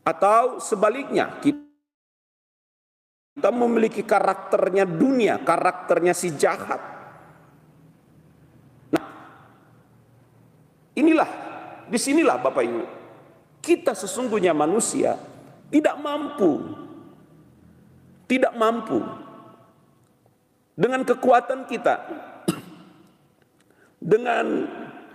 Atau 0.00 0.64
sebaliknya, 0.64 1.40
kita 1.40 3.50
memiliki 3.52 4.00
karakternya 4.00 4.88
dunia, 4.88 5.44
karakternya 5.44 6.16
si 6.16 6.32
jahat. 6.34 6.80
Nah, 8.90 9.06
inilah, 10.96 11.30
di 11.86 11.98
sinilah 12.00 12.40
Bapak 12.40 12.64
Ibu, 12.64 12.82
kita 13.60 13.92
sesungguhnya 13.92 14.56
manusia 14.56 15.20
tidak 15.68 16.00
mampu, 16.00 16.64
tidak 18.24 18.56
mampu 18.56 19.04
dengan 20.74 21.04
kekuatan 21.04 21.68
kita, 21.68 21.94
dengan 24.12 24.64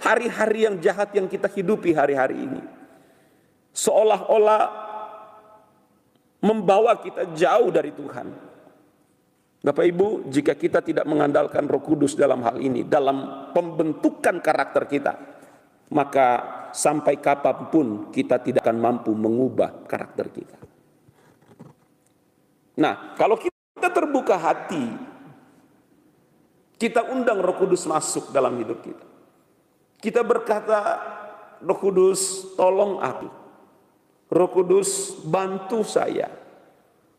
hari-hari 0.02 0.68
yang 0.68 0.76
jahat 0.80 1.12
yang 1.16 1.28
kita 1.30 1.48
hidupi 1.52 1.96
hari-hari 1.96 2.40
ini, 2.46 2.62
seolah-olah 3.76 4.64
membawa 6.46 7.00
kita 7.02 7.34
jauh 7.34 7.70
dari 7.74 7.92
Tuhan. 7.92 8.28
Bapak 9.66 9.82
Ibu, 9.82 10.30
jika 10.30 10.54
kita 10.54 10.86
tidak 10.86 11.10
mengandalkan 11.10 11.66
Roh 11.66 11.82
Kudus 11.82 12.14
dalam 12.14 12.46
hal 12.46 12.62
ini, 12.62 12.86
dalam 12.86 13.50
pembentukan 13.50 14.38
karakter 14.38 14.86
kita, 14.86 15.14
maka 15.90 16.28
sampai 16.70 17.18
kapan 17.18 17.74
pun 17.74 17.88
kita 18.14 18.38
tidak 18.46 18.62
akan 18.62 18.78
mampu 18.78 19.10
mengubah 19.18 19.90
karakter 19.90 20.30
kita. 20.30 20.58
Nah, 22.78 23.18
kalau 23.18 23.42
kita 23.42 23.90
terbuka 23.90 24.38
hati, 24.38 24.86
kita 26.78 27.10
undang 27.10 27.42
Roh 27.42 27.58
Kudus 27.58 27.88
masuk 27.90 28.30
dalam 28.30 28.54
hidup 28.62 28.86
kita. 28.86 29.05
Kita 30.00 30.22
berkata, 30.22 31.02
Roh 31.64 31.80
Kudus, 31.80 32.54
tolong 32.54 33.02
aku. 33.02 33.28
Roh 34.30 34.50
Kudus 34.52 35.18
bantu 35.26 35.82
saya. 35.86 36.30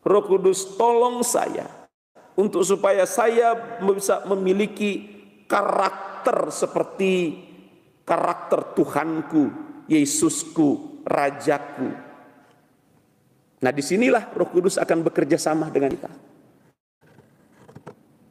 Roh 0.03 0.23
Kudus 0.23 0.77
tolong 0.79 1.19
saya 1.25 1.67
untuk 2.37 2.63
supaya 2.63 3.03
saya 3.03 3.57
bisa 3.81 4.23
memiliki 4.29 5.03
karakter 5.49 6.53
seperti 6.53 7.43
karakter 8.07 8.71
Tuhanku, 8.77 9.43
Yesusku, 9.91 11.01
Rajaku. 11.03 11.89
Nah 13.57 13.71
di 13.73 13.81
sinilah 13.81 14.31
Roh 14.31 14.47
Kudus 14.47 14.77
akan 14.77 15.01
bekerja 15.01 15.35
sama 15.35 15.67
dengan 15.73 15.91
kita. 15.91 16.11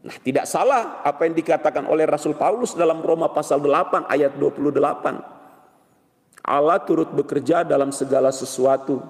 Nah 0.06 0.16
tidak 0.22 0.46
salah 0.46 1.02
apa 1.02 1.26
yang 1.26 1.34
dikatakan 1.34 1.82
oleh 1.90 2.06
Rasul 2.06 2.38
Paulus 2.38 2.78
dalam 2.78 3.02
Roma 3.02 3.26
pasal 3.34 3.58
8 3.58 4.06
ayat 4.06 4.38
28. 4.38 6.46
Allah 6.46 6.78
turut 6.86 7.10
bekerja 7.10 7.66
dalam 7.66 7.90
segala 7.90 8.30
sesuatu 8.30 9.02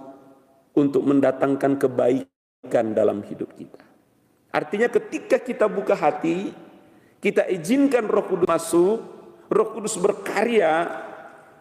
untuk 0.72 1.04
mendatangkan 1.04 1.76
kebaikan 1.76 2.96
dalam 2.96 3.20
hidup 3.28 3.52
kita. 3.52 3.84
Artinya 4.56 4.88
ketika 4.88 5.36
kita 5.36 5.68
buka 5.68 5.92
hati, 5.92 6.48
kita 7.20 7.44
izinkan 7.52 8.08
Roh 8.08 8.24
Kudus 8.24 8.48
masuk, 8.48 8.96
Roh 9.52 9.68
Kudus 9.76 10.00
berkarya, 10.00 10.88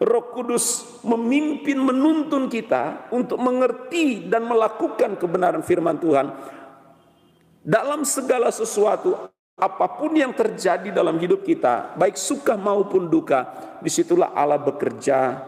Roh 0.00 0.32
Kudus 0.32 0.96
memimpin 1.04 1.76
menuntun 1.76 2.48
kita 2.48 3.12
untuk 3.12 3.36
mengerti 3.36 4.32
dan 4.32 4.48
melakukan 4.48 5.20
kebenaran 5.20 5.60
firman 5.60 6.00
Tuhan. 6.00 6.56
Dalam 7.66 8.06
segala 8.06 8.54
sesuatu 8.54 9.26
apa 9.58 9.86
pun 9.98 10.14
yang 10.14 10.30
terjadi 10.30 10.94
dalam 10.94 11.18
hidup 11.18 11.42
kita, 11.42 11.98
baik 11.98 12.14
suka 12.14 12.54
maupun 12.54 13.10
duka, 13.10 13.42
di 13.82 13.90
situlah 13.90 14.30
Allah 14.38 14.62
bekerja 14.62 15.42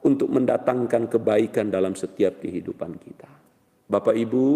untuk 0.00 0.32
mendatangkan 0.32 1.04
kebaikan 1.12 1.68
dalam 1.68 1.92
setiap 1.92 2.40
kehidupan 2.40 2.96
kita. 2.96 3.28
Bapak 3.90 4.16
Ibu, 4.16 4.46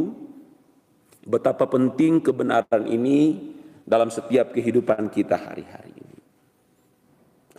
betapa 1.29 1.69
penting 1.69 2.25
kebenaran 2.25 2.89
ini 2.89 3.53
dalam 3.85 4.09
setiap 4.09 4.57
kehidupan 4.57 5.13
kita 5.13 5.37
hari-hari 5.37 5.93
ini. 5.93 6.21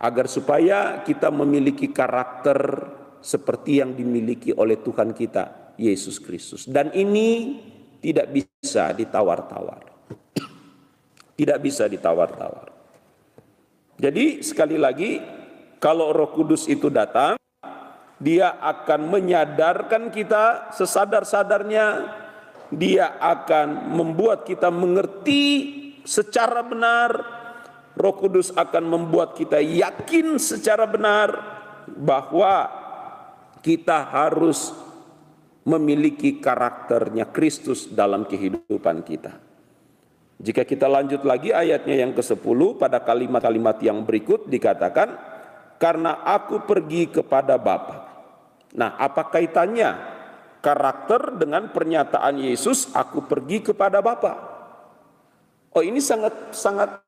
Agar 0.02 0.26
supaya 0.26 1.06
kita 1.06 1.30
memiliki 1.30 1.94
karakter 1.94 2.58
seperti 3.22 3.78
yang 3.78 3.94
dimiliki 3.94 4.50
oleh 4.50 4.82
Tuhan 4.82 5.14
kita, 5.14 5.76
Yesus 5.78 6.18
Kristus. 6.18 6.66
Dan 6.66 6.90
ini 6.98 7.60
tidak 8.00 8.32
bisa 8.32 8.92
ditawar-tawar. 8.92 9.82
Tidak 11.36 11.58
bisa 11.60 11.84
ditawar-tawar. 11.88 12.72
Jadi 13.96 14.40
sekali 14.44 14.76
lagi, 14.76 15.20
kalau 15.80 16.12
roh 16.12 16.32
kudus 16.32 16.68
itu 16.68 16.88
datang, 16.92 17.36
dia 18.16 18.56
akan 18.60 19.12
menyadarkan 19.12 20.08
kita 20.08 20.72
sesadar-sadarnya, 20.72 22.08
dia 22.72 23.20
akan 23.20 23.92
membuat 23.92 24.48
kita 24.48 24.72
mengerti 24.72 25.44
secara 26.04 26.64
benar, 26.64 27.36
Roh 27.96 28.12
Kudus 28.12 28.52
akan 28.52 28.84
membuat 28.84 29.32
kita 29.32 29.56
yakin 29.56 30.36
secara 30.36 30.84
benar 30.84 31.32
bahwa 31.88 32.68
kita 33.64 34.04
harus 34.04 34.76
memiliki 35.66 36.38
karakternya 36.38 37.28
Kristus 37.34 37.90
dalam 37.90 38.24
kehidupan 38.24 39.02
kita. 39.02 39.34
Jika 40.36 40.62
kita 40.62 40.86
lanjut 40.86 41.26
lagi 41.26 41.50
ayatnya 41.50 42.06
yang 42.06 42.12
ke-10 42.14 42.60
pada 42.78 43.02
kalimat-kalimat 43.02 43.80
yang 43.82 44.06
berikut 44.06 44.46
dikatakan 44.46 45.16
karena 45.80 46.22
aku 46.22 46.62
pergi 46.62 47.10
kepada 47.10 47.58
Bapa. 47.58 48.06
Nah, 48.76 48.94
apa 49.00 49.26
kaitannya 49.32 49.96
karakter 50.60 51.40
dengan 51.40 51.72
pernyataan 51.72 52.36
Yesus, 52.36 52.92
aku 52.92 53.24
pergi 53.24 53.64
kepada 53.64 54.04
Bapa? 54.04 54.32
Oh, 55.72 55.82
ini 55.82 55.98
sangat 55.98 56.52
sangat 56.52 57.00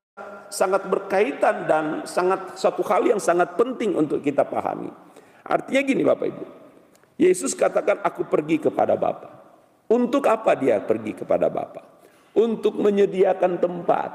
sangat 0.49 0.89
berkaitan 0.89 1.69
dan 1.69 1.85
sangat 2.09 2.57
satu 2.57 2.81
hal 2.89 3.05
yang 3.05 3.21
sangat 3.21 3.55
penting 3.55 3.93
untuk 3.95 4.25
kita 4.25 4.43
pahami. 4.49 4.89
Artinya 5.45 5.81
gini 5.85 6.03
Bapak 6.03 6.27
Ibu. 6.27 6.45
Yesus 7.19 7.51
katakan 7.53 7.99
aku 8.07 8.23
pergi 8.31 8.63
kepada 8.63 8.95
Bapa. 8.95 9.35
Untuk 9.91 10.31
apa 10.31 10.55
dia 10.55 10.79
pergi 10.79 11.19
kepada 11.19 11.51
Bapa? 11.51 11.83
Untuk 12.39 12.79
menyediakan 12.79 13.59
tempat. 13.59 14.11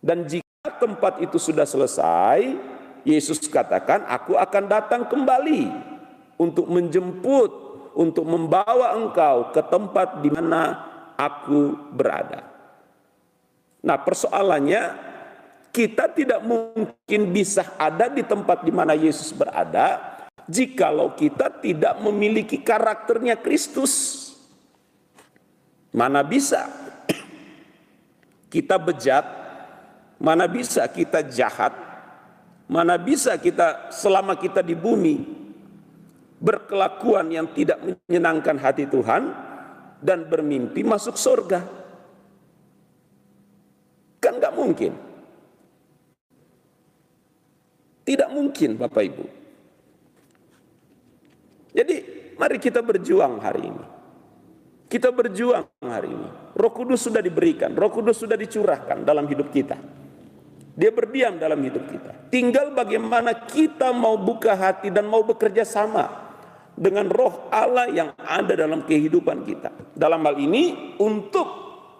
Dan 0.00 0.24
jika 0.24 0.80
tempat 0.80 1.20
itu 1.20 1.36
sudah 1.36 1.68
selesai, 1.68 2.56
Yesus 3.04 3.44
katakan, 3.52 4.08
"Aku 4.08 4.40
akan 4.40 4.64
datang 4.64 5.04
kembali 5.04 5.68
untuk 6.40 6.72
menjemput, 6.72 7.50
untuk 7.92 8.24
membawa 8.24 8.96
engkau 8.96 9.52
ke 9.52 9.60
tempat 9.60 10.24
di 10.24 10.32
mana 10.32 10.88
aku 11.20 11.76
berada." 11.92 12.48
Nah, 13.84 14.00
persoalannya 14.00 14.82
kita 15.68 16.08
tidak 16.16 16.40
mungkin 16.40 17.20
bisa 17.36 17.76
ada 17.76 18.08
di 18.08 18.24
tempat 18.24 18.64
di 18.64 18.72
mana 18.72 18.96
Yesus 18.96 19.36
berada 19.36 20.15
jikalau 20.46 21.14
kita 21.14 21.50
tidak 21.62 21.98
memiliki 22.02 22.58
karakternya 22.62 23.38
Kristus. 23.38 24.24
Mana 25.94 26.20
bisa 26.20 26.68
kita 28.52 28.76
bejat, 28.76 29.24
mana 30.20 30.44
bisa 30.44 30.84
kita 30.86 31.24
jahat, 31.24 31.86
Mana 32.66 32.98
bisa 32.98 33.38
kita 33.38 33.94
selama 33.94 34.34
kita 34.34 34.58
di 34.58 34.74
bumi 34.74 35.22
berkelakuan 36.42 37.30
yang 37.30 37.46
tidak 37.54 37.78
menyenangkan 37.78 38.58
hati 38.58 38.90
Tuhan 38.90 39.30
dan 40.02 40.26
bermimpi 40.26 40.82
masuk 40.82 41.14
surga? 41.14 41.62
Kan 44.18 44.42
nggak 44.42 44.54
mungkin. 44.58 44.92
Tidak 48.02 48.30
mungkin 48.34 48.70
Bapak 48.74 49.02
Ibu. 49.14 49.24
Jadi 51.76 51.96
mari 52.40 52.56
kita 52.56 52.80
berjuang 52.80 53.36
hari 53.44 53.68
ini. 53.68 53.84
Kita 54.88 55.12
berjuang 55.12 55.68
hari 55.84 56.08
ini. 56.08 56.28
Roh 56.56 56.72
Kudus 56.72 57.04
sudah 57.04 57.20
diberikan, 57.20 57.76
Roh 57.76 57.92
Kudus 57.92 58.16
sudah 58.16 58.38
dicurahkan 58.38 59.04
dalam 59.04 59.28
hidup 59.28 59.52
kita. 59.52 59.76
Dia 60.76 60.88
berdiam 60.92 61.36
dalam 61.36 61.60
hidup 61.60 61.84
kita. 61.88 62.32
Tinggal 62.32 62.72
bagaimana 62.72 63.44
kita 63.44 63.92
mau 63.92 64.16
buka 64.16 64.56
hati 64.56 64.88
dan 64.88 65.08
mau 65.08 65.24
bekerja 65.24 65.64
sama 65.64 66.08
dengan 66.76 67.08
roh 67.08 67.48
Allah 67.48 67.88
yang 67.88 68.12
ada 68.20 68.52
dalam 68.52 68.84
kehidupan 68.84 69.44
kita. 69.44 69.72
Dalam 69.96 70.20
hal 70.24 70.36
ini 70.36 70.96
untuk 71.00 71.48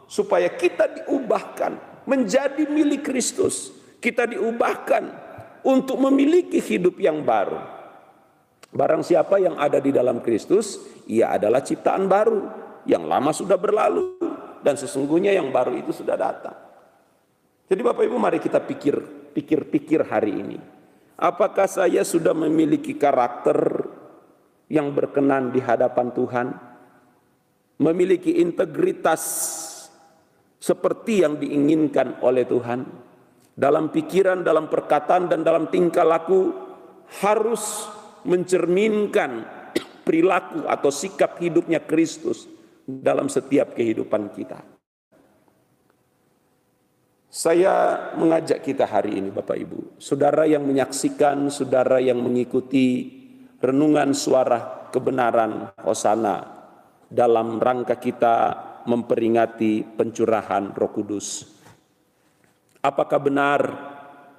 supaya 0.06 0.52
kita 0.52 0.92
diubahkan 0.92 2.04
menjadi 2.06 2.68
milik 2.68 3.08
Kristus. 3.08 3.72
Kita 3.96 4.28
diubahkan 4.28 5.04
untuk 5.66 5.98
memiliki 5.98 6.62
hidup 6.62 7.00
yang 7.00 7.24
baru. 7.26 7.75
Barang 8.72 9.02
siapa 9.06 9.38
yang 9.38 9.58
ada 9.58 9.78
di 9.78 9.94
dalam 9.94 10.22
Kristus, 10.22 10.82
ia 11.06 11.34
adalah 11.34 11.62
ciptaan 11.62 12.06
baru. 12.10 12.40
Yang 12.86 13.04
lama 13.06 13.30
sudah 13.34 13.58
berlalu 13.58 14.18
dan 14.62 14.78
sesungguhnya 14.78 15.34
yang 15.34 15.50
baru 15.50 15.74
itu 15.74 15.90
sudah 15.90 16.14
datang. 16.14 16.54
Jadi 17.66 17.80
Bapak 17.82 18.06
Ibu 18.06 18.14
mari 18.14 18.38
kita 18.38 18.62
pikir, 18.62 18.94
pikir-pikir 19.34 20.06
hari 20.06 20.38
ini. 20.38 20.58
Apakah 21.18 21.66
saya 21.66 22.06
sudah 22.06 22.30
memiliki 22.30 22.94
karakter 22.94 23.90
yang 24.70 24.94
berkenan 24.94 25.50
di 25.50 25.58
hadapan 25.58 26.14
Tuhan? 26.14 26.46
memiliki 27.76 28.40
integritas 28.40 29.22
seperti 30.56 31.22
yang 31.22 31.36
diinginkan 31.36 32.24
oleh 32.24 32.48
Tuhan 32.48 32.88
dalam 33.52 33.92
pikiran, 33.92 34.40
dalam 34.40 34.72
perkataan 34.72 35.28
dan 35.28 35.44
dalam 35.44 35.68
tingkah 35.68 36.04
laku 36.04 36.52
harus 37.20 37.88
mencerminkan 38.26 39.46
perilaku 40.02 40.66
atau 40.66 40.90
sikap 40.90 41.38
hidupnya 41.38 41.82
Kristus 41.82 42.46
dalam 42.86 43.26
setiap 43.26 43.74
kehidupan 43.74 44.30
kita. 44.30 44.62
Saya 47.26 47.74
mengajak 48.16 48.64
kita 48.64 48.88
hari 48.88 49.18
ini 49.20 49.28
Bapak 49.28 49.58
Ibu, 49.60 50.00
saudara 50.00 50.48
yang 50.48 50.64
menyaksikan, 50.64 51.52
saudara 51.52 52.00
yang 52.00 52.22
mengikuti 52.22 53.12
renungan 53.60 54.16
suara 54.16 54.88
kebenaran 54.88 55.68
Hosana 55.84 56.48
dalam 57.10 57.60
rangka 57.60 58.00
kita 58.00 58.36
memperingati 58.86 59.84
pencurahan 59.84 60.72
Roh 60.72 60.92
Kudus. 60.94 61.44
Apakah 62.80 63.18
benar 63.18 63.60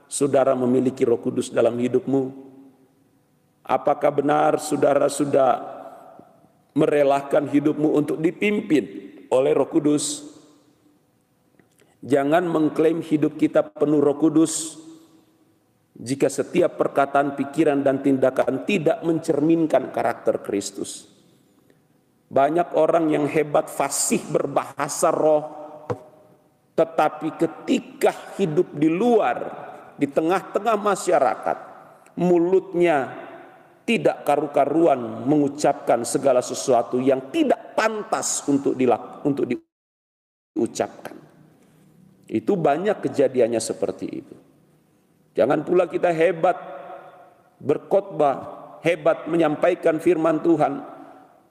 saudara 0.08 0.56
memiliki 0.56 1.04
Roh 1.04 1.20
Kudus 1.20 1.52
dalam 1.52 1.76
hidupmu? 1.78 2.47
Apakah 3.68 4.16
benar 4.16 4.64
saudara 4.64 5.12
sudah 5.12 5.60
merelakan 6.72 7.52
hidupmu 7.52 8.00
untuk 8.00 8.24
dipimpin 8.24 8.86
oleh 9.28 9.52
Roh 9.52 9.68
Kudus? 9.68 10.38
Jangan 12.08 12.48
mengklaim 12.48 13.04
hidup 13.04 13.36
kita 13.36 13.68
penuh 13.68 14.00
roh 14.00 14.16
kudus 14.16 14.78
jika 15.98 16.30
setiap 16.30 16.78
perkataan, 16.78 17.34
pikiran, 17.34 17.82
dan 17.82 18.06
tindakan 18.06 18.70
tidak 18.70 19.02
mencerminkan 19.02 19.90
karakter 19.90 20.46
Kristus. 20.46 21.10
Banyak 22.30 22.78
orang 22.78 23.10
yang 23.10 23.26
hebat 23.26 23.68
fasih 23.68 24.22
berbahasa 24.30 25.10
roh, 25.10 25.44
tetapi 26.78 27.34
ketika 27.36 28.14
hidup 28.38 28.78
di 28.78 28.94
luar, 28.94 29.38
di 29.98 30.06
tengah-tengah 30.06 30.78
masyarakat, 30.78 31.58
mulutnya 32.22 33.27
tidak 33.88 34.28
karu-karuan 34.28 35.24
mengucapkan 35.24 36.04
segala 36.04 36.44
sesuatu 36.44 37.00
yang 37.00 37.32
tidak 37.32 37.72
pantas 37.72 38.44
untuk 38.44 38.76
diucapkan. 38.76 41.16
Itu 42.28 42.60
banyak 42.60 43.00
kejadiannya 43.00 43.64
seperti 43.64 44.06
itu. 44.12 44.36
Jangan 45.40 45.64
pula 45.64 45.88
kita 45.88 46.12
hebat 46.12 46.60
berkhotbah, 47.64 48.36
hebat 48.84 49.32
menyampaikan 49.32 50.04
firman 50.04 50.44
Tuhan, 50.44 50.84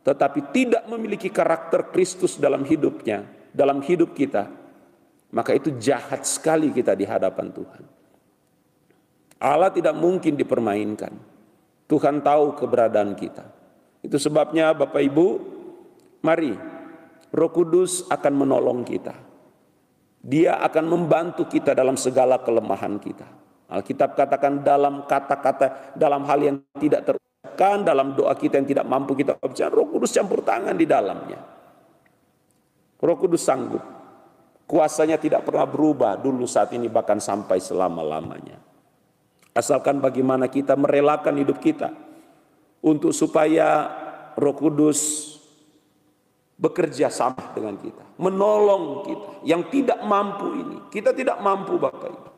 tetapi 0.04 0.52
tidak 0.52 0.84
memiliki 0.92 1.32
karakter 1.32 1.88
Kristus 1.88 2.36
dalam 2.36 2.68
hidupnya, 2.68 3.24
dalam 3.48 3.80
hidup 3.80 4.12
kita. 4.12 4.44
Maka 5.32 5.56
itu 5.56 5.72
jahat 5.80 6.28
sekali 6.28 6.68
kita 6.68 6.92
di 6.92 7.08
hadapan 7.08 7.48
Tuhan. 7.48 7.82
Allah 9.40 9.72
tidak 9.72 9.96
mungkin 9.96 10.36
dipermainkan. 10.36 11.35
Tuhan 11.86 12.22
tahu 12.22 12.58
keberadaan 12.58 13.14
kita. 13.14 13.46
Itu 14.02 14.18
sebabnya 14.18 14.74
Bapak 14.74 15.02
Ibu, 15.02 15.26
mari 16.22 16.54
Roh 17.30 17.50
Kudus 17.50 18.06
akan 18.10 18.32
menolong 18.34 18.82
kita. 18.82 19.14
Dia 20.26 20.58
akan 20.58 20.84
membantu 20.90 21.46
kita 21.46 21.70
dalam 21.74 21.94
segala 21.94 22.42
kelemahan 22.42 22.98
kita. 22.98 23.26
Alkitab 23.70 24.18
katakan 24.18 24.62
dalam 24.62 25.06
kata-kata, 25.06 25.94
dalam 25.94 26.22
hal 26.26 26.38
yang 26.42 26.56
tidak 26.78 27.06
terucapkan, 27.06 27.82
dalam 27.86 28.14
doa 28.14 28.34
kita 28.34 28.58
yang 28.58 28.66
tidak 28.66 28.86
mampu 28.86 29.14
kita 29.14 29.38
ucapkan, 29.38 29.70
roh 29.70 29.86
kudus 29.90 30.14
campur 30.14 30.42
tangan 30.42 30.74
di 30.74 30.86
dalamnya. 30.86 31.38
Roh 32.98 33.16
kudus 33.18 33.46
sanggup. 33.46 33.82
Kuasanya 34.66 35.14
tidak 35.22 35.46
pernah 35.46 35.62
berubah 35.62 36.18
dulu 36.18 36.42
saat 36.42 36.74
ini 36.74 36.90
bahkan 36.90 37.22
sampai 37.22 37.62
selama-lamanya. 37.62 38.65
Asalkan 39.56 40.04
bagaimana 40.04 40.52
kita 40.52 40.76
merelakan 40.76 41.40
hidup 41.40 41.56
kita 41.56 41.88
untuk 42.84 43.16
supaya 43.16 43.88
roh 44.36 44.52
kudus 44.52 45.32
bekerja 46.60 47.08
sama 47.08 47.56
dengan 47.56 47.80
kita, 47.80 48.04
menolong 48.20 48.84
kita 49.08 49.28
yang 49.48 49.64
tidak 49.72 50.00
mampu 50.04 50.60
ini. 50.60 50.76
Kita 50.92 51.16
tidak 51.16 51.40
mampu 51.40 51.80
Bapak 51.80 52.08
Ibu. 52.12 52.30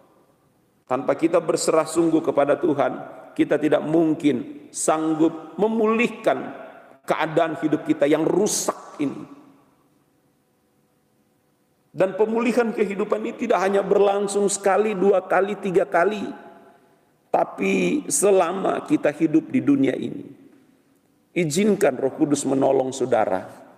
Tanpa 0.87 1.18
kita 1.18 1.42
berserah 1.42 1.90
sungguh 1.90 2.22
kepada 2.22 2.54
Tuhan, 2.54 2.92
kita 3.35 3.59
tidak 3.59 3.83
mungkin 3.83 4.70
sanggup 4.70 5.59
memulihkan 5.59 6.54
keadaan 7.02 7.59
hidup 7.59 7.83
kita 7.83 8.07
yang 8.07 8.22
rusak 8.22 8.98
ini. 9.02 9.26
Dan 11.92 12.14
pemulihan 12.14 12.70
kehidupan 12.70 13.26
ini 13.26 13.35
tidak 13.35 13.59
hanya 13.59 13.83
berlangsung 13.83 14.46
sekali, 14.46 14.94
dua 14.94 15.26
kali, 15.26 15.59
tiga 15.59 15.83
kali. 15.83 16.47
Tapi 17.28 18.04
selama 18.08 18.84
kita 18.88 19.12
hidup 19.12 19.52
di 19.52 19.60
dunia 19.60 19.92
ini. 19.94 20.26
Izinkan 21.36 21.94
roh 22.00 22.16
kudus 22.16 22.42
menolong 22.48 22.90
saudara 22.90 23.68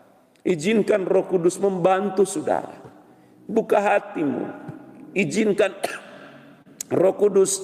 Izinkan 0.41 1.05
roh 1.05 1.29
kudus 1.29 1.61
membantu 1.61 2.25
saudara. 2.25 2.81
Buka 3.45 3.77
hatimu. 3.77 4.49
Izinkan 5.13 5.77
roh 7.01 7.15
kudus 7.21 7.61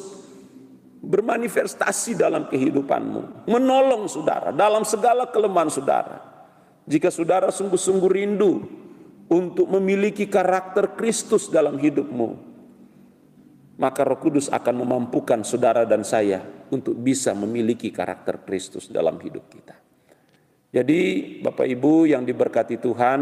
bermanifestasi 1.01 2.20
dalam 2.20 2.53
kehidupanmu. 2.53 3.49
Menolong 3.49 4.11
saudara 4.12 4.53
dalam 4.53 4.85
segala 4.85 5.25
kelemahan 5.31 5.72
saudara. 5.72 6.20
Jika 6.85 7.09
saudara 7.09 7.49
sungguh-sungguh 7.49 8.11
rindu 8.12 8.62
untuk 9.27 9.66
memiliki 9.72 10.29
karakter 10.29 10.94
Kristus 10.94 11.49
dalam 11.51 11.81
hidupmu, 11.81 12.56
maka 13.77 14.09
Roh 14.09 14.17
Kudus 14.17 14.49
akan 14.49 14.85
memampukan 14.85 15.45
saudara 15.45 15.85
dan 15.85 16.01
saya 16.01 16.41
untuk 16.73 16.97
bisa 16.97 17.37
memiliki 17.37 17.93
karakter 17.93 18.41
Kristus 18.45 18.89
dalam 18.89 19.21
hidup 19.21 19.45
kita. 19.53 19.77
Jadi 20.73 21.01
Bapak 21.45 21.69
Ibu 21.69 22.09
yang 22.09 22.25
diberkati 22.25 22.81
Tuhan 22.81 23.21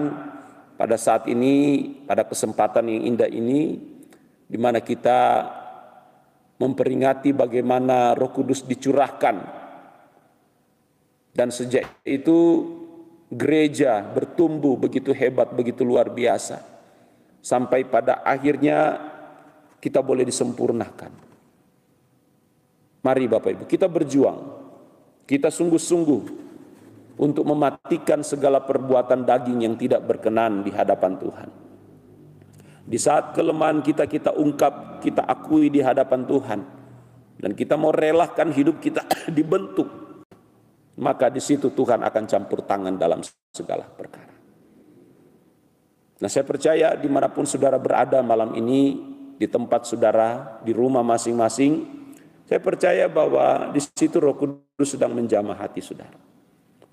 pada 0.78 0.96
saat 0.98 1.26
ini, 1.30 1.86
pada 2.06 2.26
kesempatan 2.26 2.86
yang 2.90 3.14
indah 3.14 3.30
ini, 3.30 3.78
di 4.46 4.58
mana 4.58 4.82
kita 4.82 5.46
memperingati 6.58 7.34
bagaimana 7.34 8.14
roh 8.14 8.30
kudus 8.30 8.62
dicurahkan. 8.62 9.66
Dan 11.34 11.50
sejak 11.50 11.98
itu 12.06 12.38
gereja 13.26 14.06
bertumbuh 14.06 14.78
begitu 14.78 15.10
hebat, 15.10 15.50
begitu 15.50 15.82
luar 15.82 16.10
biasa. 16.14 16.62
Sampai 17.42 17.82
pada 17.84 18.22
akhirnya 18.22 18.98
kita 19.84 20.00
boleh 20.00 20.24
disempurnakan. 20.24 21.12
Mari 23.04 23.24
Bapak 23.28 23.50
Ibu, 23.52 23.64
kita 23.68 23.84
berjuang. 23.84 24.64
Kita 25.28 25.52
sungguh-sungguh 25.52 26.22
untuk 27.20 27.44
mematikan 27.44 28.24
segala 28.24 28.64
perbuatan 28.64 29.28
daging 29.28 29.68
yang 29.68 29.76
tidak 29.76 30.08
berkenan 30.08 30.64
di 30.64 30.72
hadapan 30.72 31.20
Tuhan. 31.20 31.48
Di 32.84 32.96
saat 32.96 33.36
kelemahan 33.36 33.84
kita 33.84 34.08
kita 34.08 34.32
ungkap, 34.32 35.04
kita 35.04 35.20
akui 35.20 35.68
di 35.68 35.84
hadapan 35.84 36.24
Tuhan 36.24 36.60
dan 37.44 37.52
kita 37.52 37.76
mau 37.76 37.92
relakan 37.92 38.56
hidup 38.56 38.80
kita 38.80 39.04
dibentuk, 39.36 39.88
maka 40.96 41.28
di 41.28 41.44
situ 41.44 41.76
Tuhan 41.76 42.00
akan 42.00 42.24
campur 42.24 42.64
tangan 42.64 42.96
dalam 42.96 43.20
segala 43.52 43.84
perkara. 43.84 44.32
Nah 46.20 46.28
saya 46.28 46.44
percaya 46.44 46.96
di 46.96 47.08
mana 47.08 47.28
pun 47.28 47.44
saudara 47.44 47.76
berada 47.80 48.20
malam 48.20 48.52
ini, 48.56 49.13
di 49.36 49.46
tempat 49.50 49.86
saudara, 49.88 50.60
di 50.62 50.70
rumah 50.70 51.02
masing-masing, 51.02 51.84
saya 52.44 52.60
percaya 52.60 53.08
bahwa 53.08 53.72
di 53.72 53.80
situ 53.80 54.20
roh 54.20 54.36
kudus 54.36 54.94
sedang 54.94 55.16
menjamah 55.16 55.56
hati 55.56 55.80
saudara. 55.80 56.24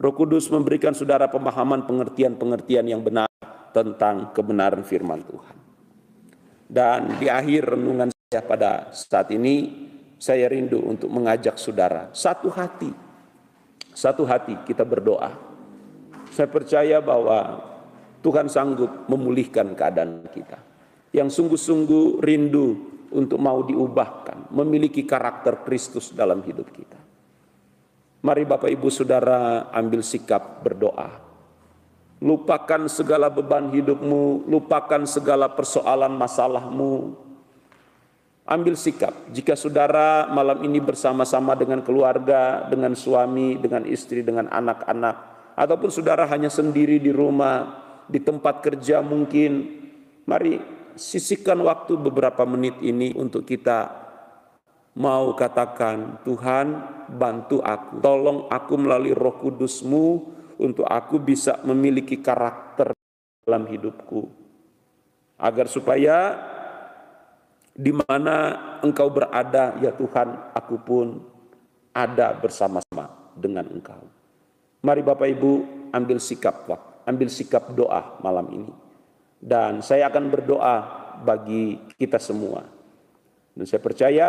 Roh 0.02 0.18
Kudus 0.18 0.50
memberikan 0.50 0.98
saudara 0.98 1.30
pemahaman 1.30 1.86
pengertian-pengertian 1.86 2.90
yang 2.90 3.06
benar 3.06 3.30
tentang 3.70 4.34
kebenaran 4.34 4.82
firman 4.82 5.22
Tuhan. 5.22 5.58
Dan 6.66 7.22
di 7.22 7.30
akhir 7.30 7.78
renungan 7.78 8.10
saya 8.10 8.42
pada 8.42 8.90
saat 8.90 9.30
ini, 9.30 9.70
saya 10.18 10.50
rindu 10.50 10.82
untuk 10.82 11.06
mengajak 11.06 11.54
saudara 11.62 12.10
satu 12.18 12.50
hati. 12.50 12.90
Satu 13.94 14.26
hati 14.26 14.58
kita 14.66 14.82
berdoa. 14.82 15.38
Saya 16.34 16.50
percaya 16.50 16.98
bahwa 16.98 17.62
Tuhan 18.26 18.50
sanggup 18.50 19.06
memulihkan 19.06 19.78
keadaan 19.78 20.26
kita. 20.34 20.71
Yang 21.12 21.40
sungguh-sungguh 21.40 22.24
rindu 22.24 22.92
untuk 23.12 23.38
mau 23.38 23.60
diubahkan, 23.68 24.52
memiliki 24.56 25.04
karakter 25.04 25.68
Kristus 25.68 26.16
dalam 26.16 26.40
hidup 26.48 26.72
kita. 26.72 27.00
Mari 28.22 28.48
Bapak 28.48 28.72
Ibu 28.72 28.88
Saudara 28.88 29.68
ambil 29.76 30.06
sikap 30.06 30.64
berdoa. 30.64 31.20
Lupakan 32.22 32.86
segala 32.86 33.34
beban 33.34 33.74
hidupmu, 33.74 34.46
lupakan 34.46 35.04
segala 35.10 35.50
persoalan 35.50 36.14
masalahmu. 36.14 37.18
Ambil 38.46 38.78
sikap. 38.78 39.14
Jika 39.34 39.58
saudara 39.58 40.30
malam 40.30 40.62
ini 40.62 40.78
bersama-sama 40.78 41.58
dengan 41.58 41.82
keluarga, 41.82 42.70
dengan 42.70 42.94
suami, 42.94 43.58
dengan 43.58 43.90
istri, 43.90 44.22
dengan 44.22 44.54
anak-anak, 44.54 45.16
ataupun 45.58 45.90
saudara 45.90 46.30
hanya 46.30 46.54
sendiri 46.54 47.02
di 47.02 47.10
rumah, 47.10 47.82
di 48.06 48.22
tempat 48.22 48.62
kerja 48.62 49.02
mungkin, 49.02 49.82
mari 50.30 50.62
sisihkan 51.02 51.58
waktu 51.66 51.98
beberapa 51.98 52.46
menit 52.46 52.78
ini 52.86 53.18
untuk 53.18 53.42
kita 53.50 53.90
mau 54.94 55.34
katakan, 55.34 56.22
Tuhan 56.22 56.68
bantu 57.10 57.66
aku, 57.66 57.98
tolong 58.06 58.46
aku 58.54 58.74
melalui 58.78 59.18
roh 59.18 59.42
kudusmu 59.42 60.06
untuk 60.62 60.86
aku 60.86 61.18
bisa 61.18 61.58
memiliki 61.66 62.22
karakter 62.22 62.94
dalam 63.42 63.66
hidupku. 63.66 64.30
Agar 65.42 65.66
supaya 65.66 66.38
di 67.74 67.90
mana 67.90 68.54
engkau 68.86 69.10
berada 69.10 69.74
ya 69.82 69.90
Tuhan, 69.98 70.54
aku 70.54 70.76
pun 70.86 71.18
ada 71.98 72.38
bersama-sama 72.38 73.34
dengan 73.34 73.66
engkau. 73.74 74.06
Mari 74.86 75.02
Bapak 75.02 75.28
Ibu 75.34 75.52
ambil 75.90 76.22
sikap 76.22 76.70
ambil 77.10 77.28
sikap 77.34 77.74
doa 77.74 78.22
malam 78.22 78.46
ini. 78.54 78.91
Dan 79.42 79.82
saya 79.82 80.14
akan 80.14 80.30
berdoa 80.30 80.76
bagi 81.26 81.82
kita 81.98 82.22
semua. 82.22 82.62
Dan 83.58 83.66
saya 83.66 83.82
percaya 83.82 84.28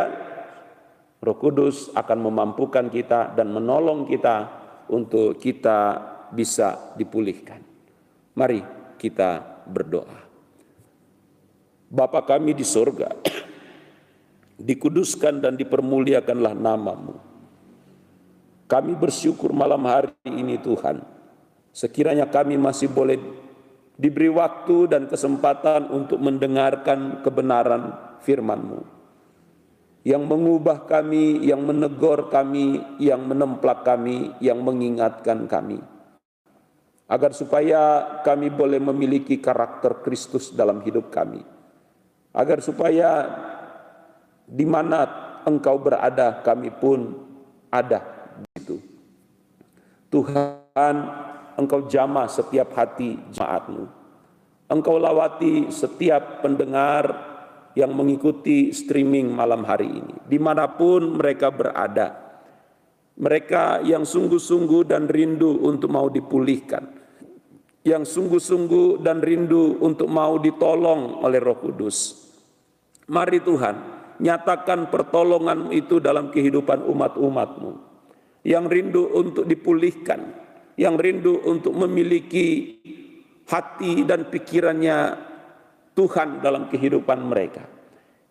Roh 1.23 1.39
Kudus 1.39 1.93
akan 1.95 2.19
memampukan 2.33 2.89
kita 2.89 3.37
dan 3.37 3.53
menolong 3.53 4.09
kita 4.09 4.51
untuk 4.91 5.39
kita 5.39 6.01
bisa 6.33 6.97
dipulihkan. 6.99 7.63
Mari 8.35 8.65
kita 8.97 9.63
berdoa. 9.69 10.19
Bapa 11.93 12.25
kami 12.25 12.57
di 12.57 12.65
sorga, 12.65 13.13
dikuduskan 14.73 15.45
dan 15.45 15.55
dipermuliakanlah 15.61 16.57
namamu. 16.57 17.21
Kami 18.65 18.97
bersyukur 18.97 19.53
malam 19.53 19.85
hari 19.85 20.17
ini 20.25 20.57
Tuhan, 20.57 21.05
sekiranya 21.77 22.25
kami 22.25 22.57
masih 22.57 22.89
boleh 22.89 23.21
diberi 23.97 24.33
waktu 24.33 24.89
dan 24.91 25.07
kesempatan 25.07 25.93
untuk 25.93 26.19
mendengarkan 26.19 27.21
kebenaran 27.21 27.97
firman-Mu 28.25 28.83
yang 30.03 30.27
mengubah 30.27 30.91
kami, 30.91 31.47
yang 31.47 31.63
menegur 31.63 32.27
kami, 32.27 32.99
yang 32.99 33.23
menemplak 33.23 33.87
kami, 33.87 34.35
yang 34.43 34.59
mengingatkan 34.59 35.47
kami. 35.47 35.79
Agar 37.07 37.31
supaya 37.37 38.03
kami 38.27 38.51
boleh 38.51 38.83
memiliki 38.83 39.39
karakter 39.39 40.03
Kristus 40.03 40.51
dalam 40.51 40.83
hidup 40.83 41.13
kami 41.13 41.45
agar 42.33 42.65
supaya 42.65 43.29
di 44.49 44.65
mana 44.65 45.05
engkau 45.45 45.77
berada 45.77 46.41
kami 46.41 46.73
pun 46.73 47.13
ada 47.69 48.01
di. 48.57 48.81
Tuhan, 50.13 50.97
engkau 51.63 51.87
jamah 51.87 52.27
setiap 52.27 52.75
hati 52.75 53.17
jemaatmu. 53.31 53.87
Engkau 54.67 54.97
lawati 54.99 55.71
setiap 55.71 56.43
pendengar 56.43 57.31
yang 57.79 57.93
mengikuti 57.95 58.73
streaming 58.73 59.33
malam 59.33 59.65
hari 59.65 59.89
ini. 59.89 60.15
Di 60.27 60.37
mana 60.41 60.69
pun 60.69 61.17
mereka 61.17 61.53
berada. 61.53 62.19
Mereka 63.17 63.85
yang 63.85 64.09
sungguh-sungguh 64.09 64.89
dan 64.89 65.07
rindu 65.07 65.61
untuk 65.63 65.93
mau 65.93 66.09
dipulihkan. 66.09 66.89
Yang 67.85 68.17
sungguh-sungguh 68.17 69.05
dan 69.05 69.21
rindu 69.21 69.79
untuk 69.83 70.09
mau 70.09 70.39
ditolong 70.39 71.21
oleh 71.21 71.43
roh 71.43 71.59
kudus 71.59 72.23
Mari 73.11 73.43
Tuhan, 73.43 73.77
nyatakan 74.23 74.89
pertolongan 74.89 75.75
itu 75.75 75.99
dalam 75.99 76.31
kehidupan 76.31 76.87
umat-umatmu. 76.87 77.73
Yang 78.47 78.65
rindu 78.71 79.03
untuk 79.13 79.45
dipulihkan, 79.45 80.42
yang 80.77 80.97
rindu 80.97 81.43
untuk 81.45 81.77
memiliki 81.77 82.79
hati 83.49 84.07
dan 84.09 84.29
pikirannya 84.33 84.99
Tuhan 85.93 86.41
dalam 86.41 86.73
kehidupan 86.73 87.21
mereka. 87.29 87.65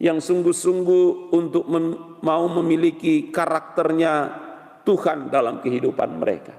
Yang 0.02 0.34
sungguh-sungguh 0.34 1.30
untuk 1.30 1.70
mem 1.70 2.18
mau 2.26 2.50
memiliki 2.50 3.30
karakternya 3.30 4.34
Tuhan 4.82 5.30
dalam 5.30 5.62
kehidupan 5.62 6.18
mereka. 6.18 6.58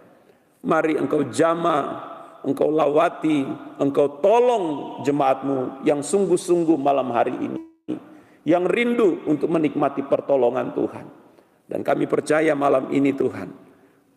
Mari 0.62 0.94
engkau 0.94 1.26
jama, 1.26 1.98
engkau 2.46 2.70
lawati, 2.70 3.42
engkau 3.82 4.22
tolong 4.22 4.98
jemaatmu 5.02 5.82
yang 5.82 6.06
sungguh-sungguh 6.06 6.78
malam 6.78 7.10
hari 7.10 7.34
ini 7.34 7.58
yang 8.42 8.66
rindu 8.66 9.22
untuk 9.26 9.50
menikmati 9.50 10.02
pertolongan 10.06 10.74
Tuhan. 10.74 11.06
Dan 11.66 11.80
kami 11.86 12.04
percaya 12.10 12.52
malam 12.52 12.90
ini 12.92 13.14
Tuhan, 13.16 13.48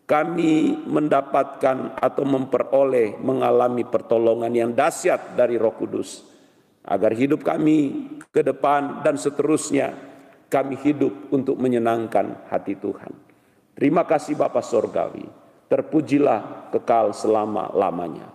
kami 0.06 0.86
mendapatkan 0.86 1.98
atau 1.98 2.24
memperoleh 2.24 3.18
mengalami 3.18 3.82
pertolongan 3.82 4.54
yang 4.54 4.72
dahsyat 4.72 5.34
dari 5.34 5.58
Roh 5.58 5.74
Kudus 5.74 6.22
agar 6.86 7.18
hidup 7.18 7.42
kami 7.42 8.10
ke 8.30 8.46
depan 8.46 9.02
dan 9.02 9.18
seterusnya 9.18 9.98
kami 10.46 10.78
hidup 10.78 11.34
untuk 11.34 11.58
menyenangkan 11.58 12.46
hati 12.54 12.78
Tuhan. 12.78 13.10
Terima 13.74 14.06
kasih 14.06 14.38
Bapa 14.38 14.62
Sorgawi, 14.62 15.26
terpujilah 15.68 16.70
kekal 16.70 17.12
selama-lamanya. 17.12 18.30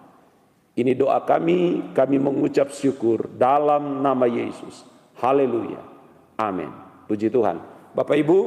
Ini 0.74 0.98
doa 0.98 1.22
kami, 1.22 1.94
kami 1.94 2.18
mengucap 2.18 2.74
syukur 2.74 3.30
dalam 3.38 4.02
nama 4.02 4.26
Yesus. 4.26 4.82
Haleluya. 5.22 5.80
Amin. 6.34 6.70
Puji 7.06 7.30
Tuhan. 7.30 7.62
Bapak 7.94 8.16
Ibu, 8.16 8.38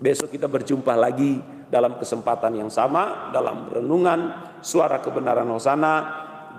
besok 0.00 0.32
kita 0.32 0.48
berjumpa 0.48 0.96
lagi 0.96 1.55
dalam 1.66 1.98
kesempatan 1.98 2.54
yang 2.54 2.70
sama 2.70 3.30
dalam 3.34 3.70
renungan 3.70 4.52
suara 4.62 5.02
kebenaran 5.02 5.50
Hosana 5.50 5.94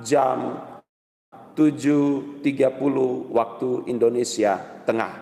jam 0.04 0.62
7.30 1.58 2.46
waktu 3.34 3.70
Indonesia 3.90 4.62
Tengah. 4.86 5.14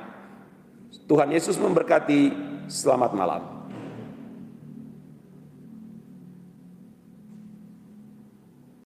Tuhan 1.07 1.31
Yesus 1.31 1.55
memberkati. 1.55 2.33
Selamat 2.65 3.13
malam. 3.13 3.54